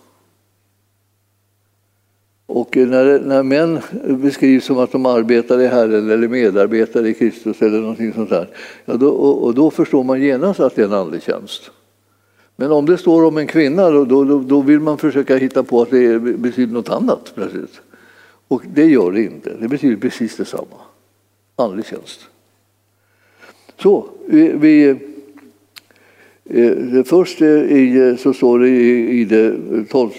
[2.46, 7.14] Och eh, när, när män beskrivs som att de arbetar i Herren eller medarbetar i
[7.14, 8.48] Kristus eller någonting sånt där,
[8.84, 11.70] ja då, och, och, då förstår man genast att det är en andlig tjänst.
[12.56, 15.82] Men om det står om en kvinna då, då, då vill man försöka hitta på
[15.82, 17.80] att det betyder något annat Precis.
[18.48, 19.56] Och det gör det inte.
[19.60, 20.76] Det betyder precis detsamma.
[21.56, 22.20] Andlig tjänst.
[23.78, 24.88] Så, vi, vi
[26.44, 29.54] eh, Först i, så står det i, i det
[29.90, 30.10] 12,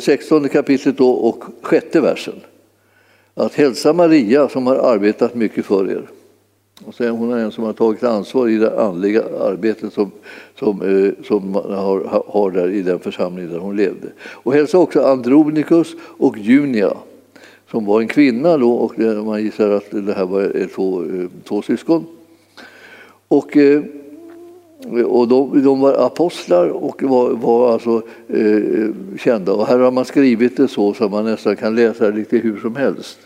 [0.00, 2.34] 16 eh, eh, kapitlet då och sjätte versen
[3.34, 6.02] att hälsa Maria som har arbetat mycket för er.
[6.84, 10.10] Och sen hon är en som har tagit ansvar i det andliga arbetet som,
[10.58, 14.08] som, eh, som man har, har där i den församling där hon levde.
[14.20, 16.96] Och hälsa också Andronikus och Junia
[17.70, 21.02] som var en kvinna då och eh, man gissar att det här var eh, två,
[21.02, 22.06] eh, två syskon.
[23.28, 23.82] Och, eh,
[25.06, 29.52] och de, de, var apostlar och var, var alltså eh, kända.
[29.52, 32.60] Och här har man skrivit det så så man nästan kan läsa det lite hur
[32.60, 33.18] som helst.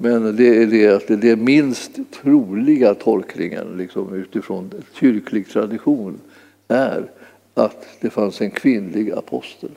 [0.00, 6.20] Men det är det att det är minst troliga tolkningen liksom, utifrån kyrklig tradition
[6.68, 7.10] är
[7.54, 9.70] att det fanns en kvinnlig apostel.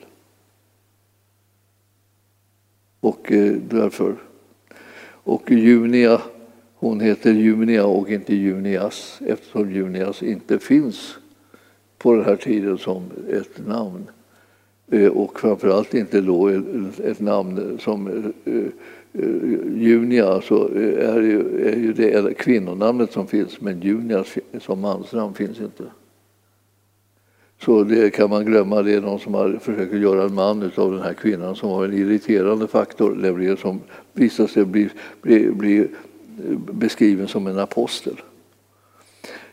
[3.00, 4.16] Och eh, därför.
[5.24, 6.22] Och Junia,
[6.74, 11.18] hon heter Junia och inte Junias eftersom Junias inte finns
[11.98, 14.06] på den här tiden som ett namn.
[14.92, 16.48] Eh, och framförallt inte då
[17.04, 18.08] ett namn som
[18.44, 18.64] eh, eh,
[19.76, 25.60] Junia alltså är, ju, är ju det kvinnonamnet som finns men Junias som mansnamn finns
[25.60, 25.84] inte.
[27.60, 28.82] Så det kan man glömma.
[28.82, 31.84] Det är någon som har försökt göra en man av den här kvinnan som var
[31.84, 33.80] en irriterande faktor, nämligen som
[34.12, 34.88] visar sig bli,
[35.22, 35.88] bli, bli
[36.72, 38.20] beskriven som en apostel.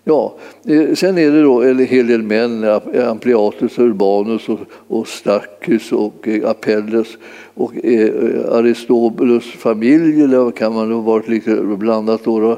[0.09, 0.33] Ja,
[0.65, 2.63] eh, sen är det då en hel del män,
[3.09, 7.07] Ampliatus, Urbanus och, och Stachys och eh, Apelles
[7.53, 12.39] och eh, eh Aristobulus familj, eller kan man ha varit lite blandat då.
[12.39, 12.57] då.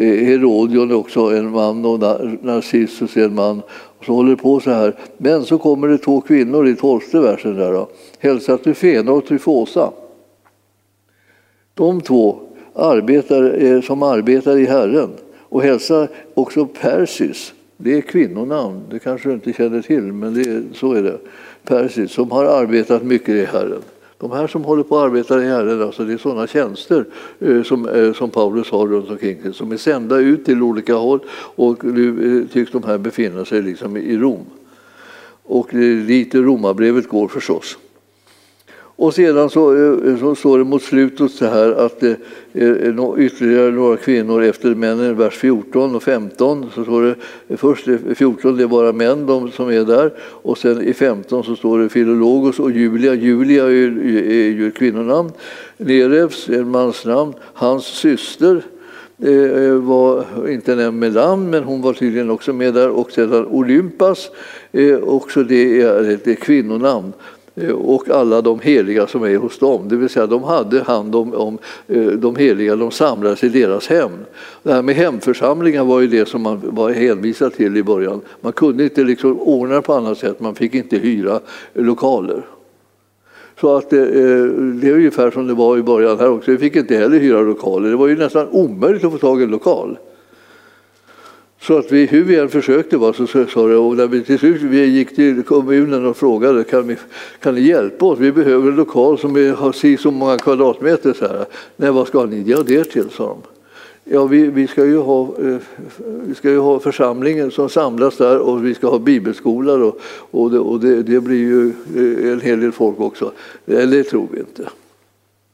[0.00, 2.00] Herodion är också en man och
[2.42, 3.62] Narcissus är en man
[4.06, 4.94] så håller det på så här.
[5.16, 7.56] Men så kommer det två kvinnor i tolfte versen.
[7.56, 7.88] Där då.
[8.18, 9.90] Hälsa Tryfena och Tryfosa.
[11.74, 12.36] De två
[12.74, 15.10] arbetar, eh, som arbetar i Herren.
[15.52, 17.54] Och hälsa också Persis.
[17.76, 21.18] Det är kvinnonamn, det kanske du inte känner till, men det så är det.
[21.64, 23.82] Persis, som har arbetat mycket i Herren.
[24.18, 27.04] De här som håller på att arbeta i Herren, alltså det är sådana tjänster
[27.40, 30.94] eh, som, eh, som Paulus har runt omkring sig, som är sända ut till olika
[30.94, 31.20] håll
[31.56, 34.46] och nu eh, tycks de här befinna sig liksom i Rom.
[35.42, 35.68] Och
[36.06, 37.78] dit Romarbrevet går förstås.
[38.96, 42.16] Och sedan så, eh, så står det mot slutet så här att eh, eh,
[42.52, 46.66] det är ytterligare några kvinnor efter männen, vers 14 och 15.
[46.74, 50.82] Så står det, först 14 det är bara män de som är där och sen
[50.82, 53.14] i 15 så står det Filologos och Julia.
[53.14, 55.30] Julia är ju, är ju ett kvinnonamn.
[55.76, 57.34] Nerevs är en mans namn.
[57.40, 58.62] Hans syster
[59.82, 62.88] var inte nämnd med namn, men hon var tydligen också med där.
[62.88, 64.30] Och sedan Olympas,
[65.02, 67.12] också det är ett kvinnonamn.
[67.54, 69.88] Eh, och alla de heliga som är hos dem.
[69.88, 73.88] Det vill säga de hade hand om, om eh, de heliga, de samlades i deras
[73.88, 74.10] hem.
[74.62, 78.20] Det här med hemförsamlingar var ju det som man var hänvisad till i början.
[78.40, 81.40] Man kunde inte liksom ordna på annat sätt, man fick inte hyra
[81.74, 82.46] lokaler.
[83.60, 84.04] Så att det,
[84.72, 86.50] det är ungefär som det var i början här också.
[86.50, 87.90] Vi fick inte heller hyra lokaler.
[87.90, 89.98] Det var ju nästan omöjligt att få tag i en lokal.
[91.62, 94.38] Så att vi, hur vi än försökte va, så sa det, och när vi till
[94.38, 96.96] slut vi gick till kommunen och frågade kan, vi,
[97.40, 98.18] kan ni hjälpa oss?
[98.18, 101.12] Vi behöver en lokal som är, har si så många kvadratmeter.
[101.12, 101.46] Så här.
[101.76, 103.10] Nej, vad ska ni göra det till?
[103.10, 103.38] sa de.
[104.04, 105.56] Ja, vi, vi, ska ju ha, eh,
[106.26, 110.00] vi ska ju ha församlingen som samlas där och vi ska ha bibelskolor och,
[110.30, 113.32] och, det, och det, det, blir ju eh, en hel del folk också.
[113.66, 114.68] Eller det tror vi inte.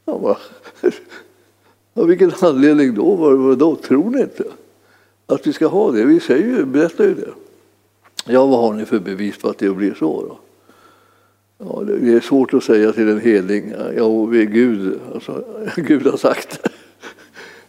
[0.05, 0.39] Ja,
[1.95, 3.15] ja, vilken anledning då?
[3.15, 3.77] Vad, vad då?
[3.77, 4.45] Tror ni inte
[5.29, 6.05] att vi ska ha det?
[6.05, 7.31] Vi säger ju, berättar ju det.
[8.25, 10.23] Ja, vad har ni för bevis på att det blir så?
[10.23, 10.39] Då?
[11.59, 15.45] Ja, det är svårt att säga till en heling, ja, vi är Gud, alltså,
[15.77, 16.61] Gud har sagt.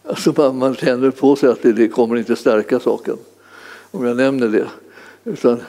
[0.02, 3.16] Alltså man, man känner på sig att det, det kommer inte stärka saken
[3.90, 4.68] om jag nämner det.
[5.24, 5.60] Utan,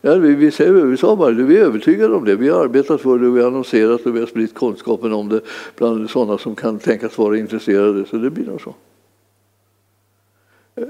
[0.00, 2.36] ja, vi, vi, säger, vi sa bara det, vi är övertygade om det.
[2.36, 5.40] Vi har arbetat för det, vi har annonserat och vi har spritt kunskapen om det
[5.76, 8.04] bland sådana som kan tänkas vara intresserade.
[8.06, 8.74] Så det blir nog så.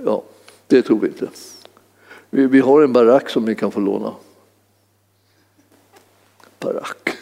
[0.05, 0.23] Ja,
[0.67, 1.29] det tror vi inte.
[2.31, 4.13] Vi, vi har en barack som ni kan få låna.
[6.61, 7.17] Barack.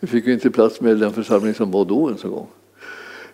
[0.00, 2.46] Vi fick ju inte plats med den församling som var då ens en gång.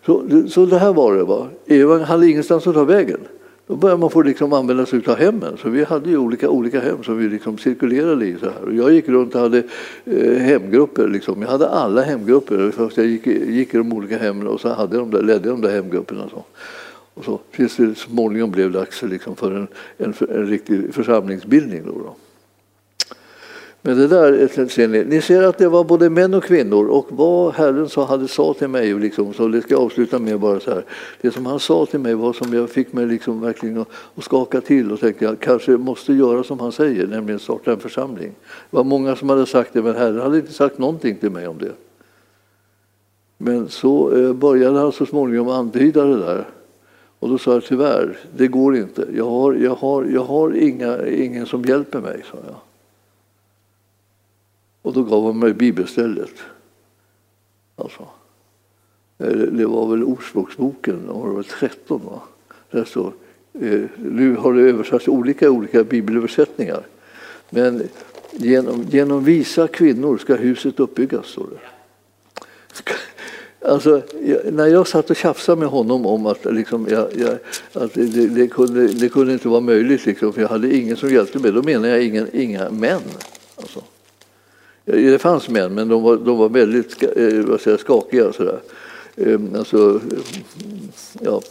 [0.06, 1.24] Så, så det här var det.
[1.24, 1.48] Va?
[1.66, 3.20] Eva hade ingenstans att ta vägen.
[3.66, 5.56] Då började man få liksom använda sig av hemmen.
[5.62, 8.36] Så vi hade ju olika, olika hem som vi liksom cirkulerade i.
[8.40, 8.62] Så här.
[8.64, 9.62] Och jag gick runt och hade
[10.04, 11.08] eh, hemgrupper.
[11.08, 11.42] Liksom.
[11.42, 12.72] Jag hade alla hemgrupper.
[12.96, 15.70] Jag gick, gick i de olika hemmen och så hade de där, ledde de där
[15.70, 16.28] hemgrupperna.
[16.30, 16.44] Så.
[17.14, 21.82] Och så tills det småningom blev dags liksom, för en, en, en riktig församlingsbildning.
[21.86, 22.16] Då, då.
[23.84, 25.04] Men det där eh, ser ni.
[25.04, 28.54] Ni ser att det var både män och kvinnor och vad Herren sa, hade sa
[28.54, 30.84] till mig, liksom, så det ska jag avsluta med bara så här.
[31.20, 34.24] Det som han sa till mig var som jag fick mig liksom verkligen att, att
[34.24, 38.32] skaka till och tänkte jag kanske måste göra som han säger, nämligen starta en församling.
[38.70, 41.48] Det var många som hade sagt det, men Herren hade inte sagt någonting till mig
[41.48, 41.72] om det.
[43.38, 46.44] Men så eh, började han så småningom antyda det där.
[47.22, 49.08] Och då sa jag tyvärr, det går inte.
[49.14, 52.56] Jag har, jag har, jag har inga, ingen som hjälper mig, sa jag.
[54.82, 56.34] Och då gav hon mig bibelstället.
[57.76, 58.06] Alltså.
[59.18, 62.22] Eh, det var väl Ordspråksboken, och det var 13 va?
[62.70, 63.12] Där står,
[63.52, 66.86] eh, nu har det översatts olika olika bibelöversättningar.
[67.50, 67.88] Men
[68.32, 71.60] genom, genom visa kvinnor ska huset uppbyggas, står det.
[73.64, 74.02] Alltså,
[74.52, 77.38] när jag satt och tjafsade med honom om att, liksom, jag, jag,
[77.82, 81.10] att det, det, kunde, det kunde inte vara möjligt, liksom, för jag hade ingen som
[81.10, 83.00] hjälpte mig, då menar jag ingen, inga män.
[83.56, 83.82] Alltså.
[84.84, 88.32] Det fanns män, men de var, de var väldigt eh, vad säger, skakiga.
[88.32, 88.60] Sådär.
[89.16, 90.00] Ehm, alltså,
[91.20, 91.42] ja,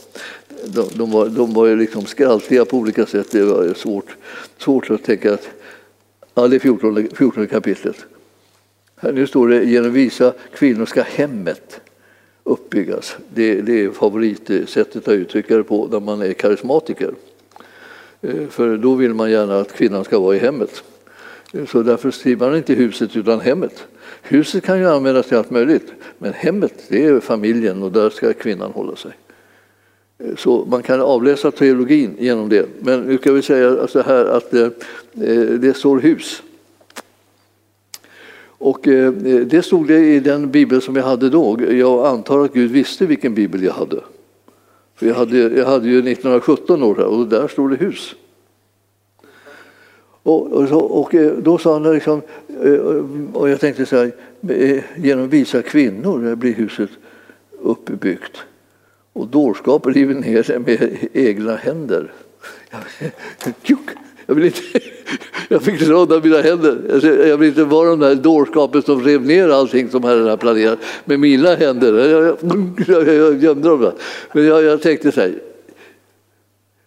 [0.65, 3.31] de, de, var, de var liksom skraltiga på olika sätt.
[3.31, 4.15] Det var svårt,
[4.57, 5.49] svårt att tänka att...
[6.33, 8.05] Ja, det är 14, 14 kapitlet.
[8.95, 11.81] Här nu står det genom visa kvinnor ska hemmet
[12.43, 13.17] uppbyggas.
[13.33, 17.13] Det, det är favoritsättet att uttrycka det på när man är karismatiker.
[18.21, 20.83] Eh, för då vill man gärna att kvinnan ska vara i hemmet.
[21.53, 23.87] Eh, så därför skriver man inte huset utan hemmet.
[24.21, 28.33] Huset kan ju användas till allt möjligt, men hemmet det är familjen och där ska
[28.33, 29.11] kvinnan hålla sig.
[30.19, 32.65] Eh, så man kan avläsa teologin genom det.
[32.79, 34.71] Men nu kan vi säga så här att det,
[35.57, 36.43] det står hus.
[38.61, 39.13] Och eh,
[39.45, 41.57] det stod det i den bibel som jag hade då.
[41.71, 43.99] Jag antar att Gud visste vilken bibel jag hade.
[44.95, 48.15] För jag hade, jag hade ju 1917 år och där stod det hus.
[50.23, 52.21] Och, och, så, och, eh, då sa han liksom,
[52.63, 52.73] eh,
[53.33, 54.11] och jag tänkte så här,
[54.49, 56.89] eh, genom visa kvinnor blir huset
[57.61, 58.37] uppbyggt.
[59.13, 62.13] Och dårskap river ner det med egna händer.
[64.31, 64.61] Jag, vill inte,
[65.49, 67.27] jag fick råda mina händer.
[67.27, 70.79] Jag vill inte vara den där dårskapen som rev ner allting som Herren har planerat
[71.05, 72.09] med mina händer.
[72.09, 72.37] Jag,
[72.87, 73.81] jag, jag gömde dem.
[73.81, 73.93] Där.
[74.33, 75.33] Men jag, jag tänkte så här,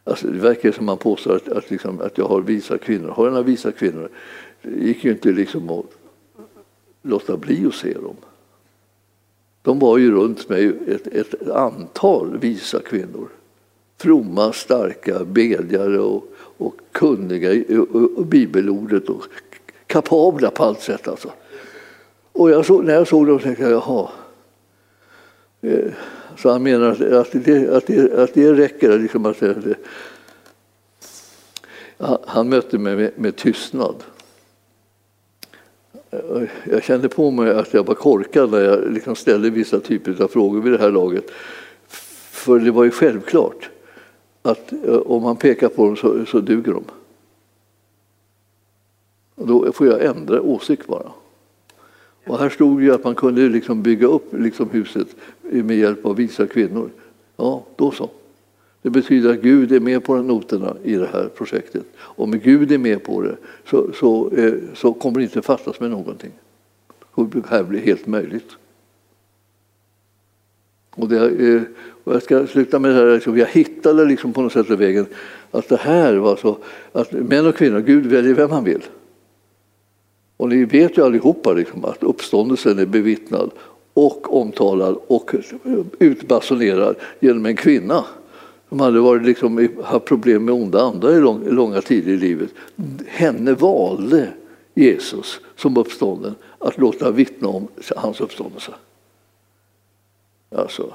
[0.04, 3.08] Alltså, det verkar som man påstår att, att, liksom, att jag har visa kvinnor.
[3.08, 4.08] Har jag några visa kvinnor?
[4.62, 5.84] Det gick ju inte liksom att
[7.02, 8.16] låta bli att se dem.
[9.62, 13.28] De var ju runt mig ett, ett antal visa kvinnor.
[13.98, 17.86] Fromma, starka bedjare och, och kunniga i
[18.18, 19.22] bibelordet och
[19.86, 21.08] kapabla på allt sätt.
[21.08, 21.32] Alltså.
[22.32, 24.08] Och jag såg, när jag såg dem tänkte jag, jaha.
[25.60, 25.92] Eh,
[26.36, 28.98] så han menar att, att, det, att, det, att det räcker.
[28.98, 29.76] Liksom att eh, det,
[32.26, 33.94] han mötte mig med, med tystnad.
[36.10, 40.22] Eh, jag kände på mig att jag var korkad när jag liksom ställde vissa typer
[40.22, 41.30] av frågor vid det här laget.
[42.30, 43.70] För det var ju självklart
[44.44, 46.84] att eh, om man pekar på dem så, så duger de.
[49.34, 51.12] Och då får jag ändra åsikt bara.
[52.26, 55.08] Och här stod ju att man kunde liksom bygga upp liksom huset
[55.40, 56.90] med hjälp av visa kvinnor.
[57.36, 58.10] Ja, då så.
[58.82, 61.84] Det betyder att Gud är med på noterna i det här projektet.
[61.96, 63.36] Om Gud är med på det
[63.70, 66.32] så, så, eh, så kommer det inte fattas med någonting.
[67.14, 68.50] Det här blir helt möjligt.
[70.90, 71.62] Och, det, eh,
[72.04, 74.76] och jag ska sluta med det här, liksom, jag hittade liksom på något sätt i
[74.76, 75.06] vägen
[75.50, 76.58] att det här var så
[76.92, 78.82] att män och kvinnor, Gud väljer vem han vill.
[80.36, 83.50] Och ni vet ju allihopa liksom, att uppståndelsen är bevittnad
[83.94, 85.34] och omtalad och
[85.98, 88.04] utbasunerad genom en kvinna
[88.68, 92.50] som hade varit liksom, haft problem med onda andar i lång, långa tider i livet.
[93.06, 94.28] Henne valde
[94.74, 98.72] Jesus som uppstånden att låta vittna om hans uppståndelse.
[100.56, 100.92] Alltså,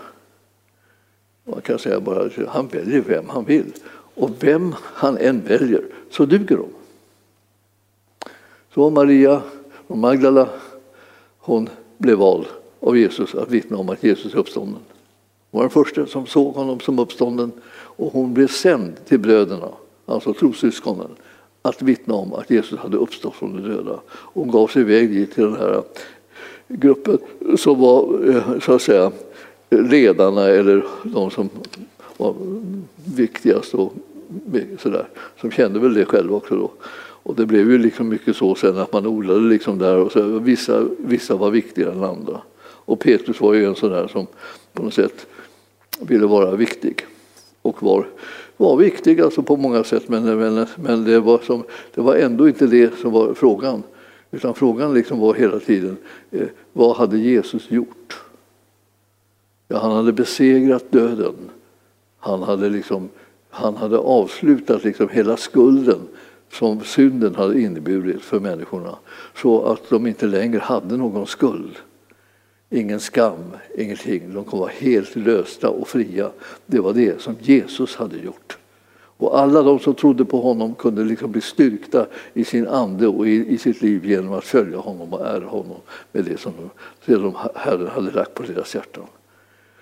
[1.49, 3.73] man kan säga bara att han väljer vem han vill.
[4.15, 6.67] Och vem han än väljer så duger de.
[8.73, 9.41] Så Maria
[9.87, 10.49] och Magdala,
[11.37, 12.45] hon blev vald
[12.79, 14.79] av Jesus att vittna om att Jesus är uppstånden.
[15.51, 19.69] Hon var den första som såg honom som uppstånden och hon blev sänd till bröderna,
[20.05, 21.09] alltså trossyskonen,
[21.61, 23.99] att vittna om att Jesus hade uppstått från de döda.
[24.09, 25.83] Hon gav sig iväg dit till den här
[26.67, 27.17] gruppen
[27.57, 29.11] som var eh, så att säga
[29.69, 31.49] ledarna eller de som
[32.17, 32.35] var
[33.15, 33.93] viktigast och
[34.79, 35.07] sådär,
[35.41, 36.71] som kände väl det själva också då.
[37.23, 40.21] Och det blev ju liksom mycket så sen att man odlade liksom där och så,
[40.39, 42.41] vissa, vissa var viktigare än andra.
[42.61, 44.27] Och Petrus var ju en sån där som
[44.73, 45.27] på något sätt
[45.99, 47.05] ville vara viktig
[47.61, 48.07] och var,
[48.57, 51.63] var viktig alltså på många sätt men, men, men det, var som,
[51.93, 53.83] det var ändå inte det som var frågan.
[54.31, 55.97] Utan frågan liksom var hela tiden,
[56.31, 58.21] eh, vad hade Jesus gjort?
[59.71, 61.35] Ja, han hade besegrat döden.
[62.19, 63.09] Han hade, liksom,
[63.49, 65.99] han hade avslutat liksom hela skulden
[66.51, 68.95] som synden hade inneburit för människorna
[69.35, 71.75] så att de inte längre hade någon skuld.
[72.69, 73.43] Ingen skam,
[73.77, 74.33] ingenting.
[74.33, 76.29] De kommer vara helt lösta och fria.
[76.65, 78.57] Det var det som Jesus hade gjort.
[79.17, 83.27] Och alla de som trodde på honom kunde liksom bli styrkta i sin ande och
[83.27, 85.77] i, i sitt liv genom att följa honom och ära honom
[86.11, 86.53] med det som
[87.05, 89.03] de, Herren hade lagt på deras hjärtan.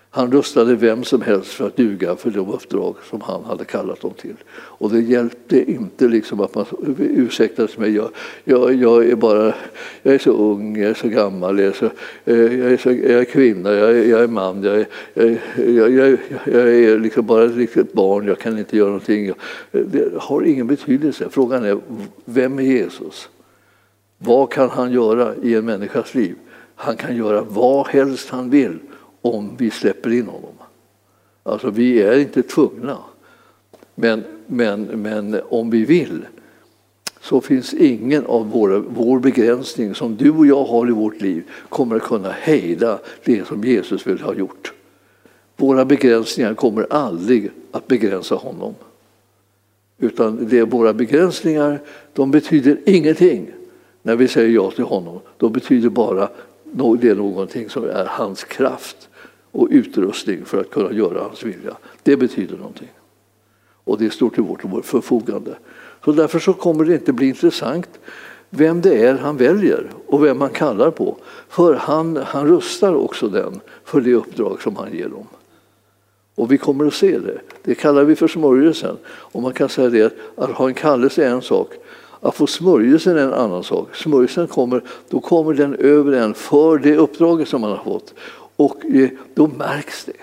[0.09, 4.01] Han rustade vem som helst för att duga för de uppdrag som han hade kallat
[4.01, 4.35] dem till.
[4.53, 6.65] Och det hjälpte inte liksom att man
[6.97, 8.09] ursäktade sig med jag,
[8.43, 9.53] jag, jag, är bara,
[10.03, 11.85] jag är så ung, jag är så gammal, jag är, så,
[12.25, 15.37] eh, jag är, så, jag är kvinna, jag är, jag är man, jag är, eh,
[15.75, 19.27] jag, jag, jag är liksom bara ett litet barn, jag kan inte göra någonting.
[19.27, 19.33] Eh,
[19.71, 21.27] det har ingen betydelse.
[21.31, 21.79] Frågan är,
[22.25, 23.29] vem är Jesus?
[24.17, 26.35] Vad kan han göra i en människas liv?
[26.75, 28.79] Han kan göra vad helst han vill
[29.27, 30.53] om vi släpper in honom.
[31.43, 32.97] Alltså vi är inte tvungna.
[33.95, 36.25] Men, men, men om vi vill
[37.21, 41.43] så finns ingen av våra, vår begränsning som du och jag har i vårt liv
[41.69, 44.73] kommer att kunna hejda det som Jesus vill ha gjort.
[45.55, 48.75] Våra begränsningar kommer aldrig att begränsa honom.
[49.97, 51.81] Utan det är våra begränsningar,
[52.13, 53.51] de betyder ingenting
[54.01, 55.19] när vi säger ja till honom.
[55.37, 56.29] De betyder bara
[57.01, 59.09] det är någonting som är hans kraft
[59.51, 61.77] och utrustning för att kunna göra hans vilja.
[62.03, 62.91] Det betyder någonting.
[63.83, 65.57] Och det står till vårt förfogande.
[66.05, 67.99] Så därför så kommer det inte bli intressant
[68.49, 71.17] vem det är han väljer och vem han kallar på.
[71.49, 75.27] För han, han rustar också den för det uppdrag som han ger dem.
[76.35, 77.39] Och vi kommer att se det.
[77.63, 78.97] Det kallar vi för smörjelsen.
[79.07, 81.73] Och man kan säga det att ha en kallelse är en sak,
[82.21, 83.95] att få smörjelsen är en annan sak.
[83.95, 88.13] Smörjelsen kommer, då kommer den över en för det uppdraget som man har fått.
[88.57, 90.13] Och eh, då märks det.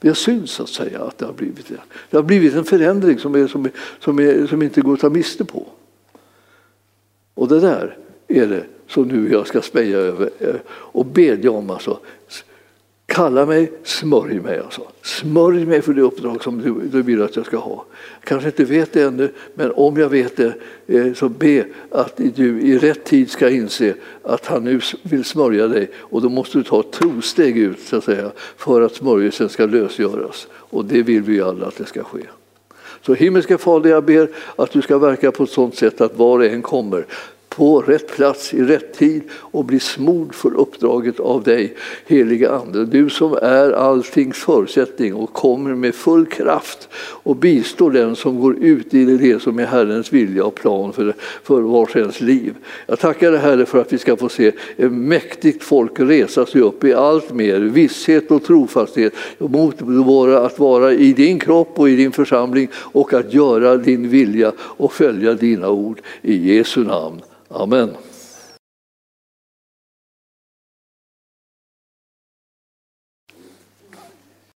[0.00, 1.80] Det syns så att säga att det har blivit det.
[2.10, 3.70] Det har blivit en förändring som, är, som, är,
[4.00, 5.66] som, är, som inte går att ta miste på.
[7.34, 11.70] Och det där är det som nu jag ska speja över eh, och bedja om.
[11.70, 12.00] Alltså,
[13.10, 14.82] Kalla mig, smörj mig alltså.
[15.02, 17.84] Smörj mig för det uppdrag som du, du vill att jag ska ha.
[18.24, 20.54] Kanske inte vet det ännu, men om jag vet det
[20.86, 25.68] eh, så be att du i rätt tid ska inse att han nu vill smörja
[25.68, 29.48] dig och då måste du ta ett trosteg ut så att säga, för att smörjelsen
[29.48, 30.48] ska lösgöras.
[30.52, 32.22] Och det vill vi alla att det ska ske.
[33.02, 36.38] Så himmelska Fader, jag ber att du ska verka på ett sådant sätt att var
[36.38, 37.06] och en kommer
[37.50, 41.76] på rätt plats i rätt tid och bli smord för uppdraget av dig,
[42.06, 42.84] heliga Ande.
[42.84, 48.56] Du som är alltings förutsättning och kommer med full kraft och bistår den som går
[48.56, 52.54] ut i det som är Herrens vilja och plan för, för vars ens liv.
[52.86, 56.60] Jag tackar dig Herre för att vi ska få se ett mäktigt folk resa sig
[56.60, 61.88] upp i allt mer visshet och trofasthet mot våra, att vara i din kropp och
[61.88, 66.00] i din församling och att göra din vilja och följa dina ord.
[66.22, 67.20] I Jesu namn.
[67.50, 68.09] Amen.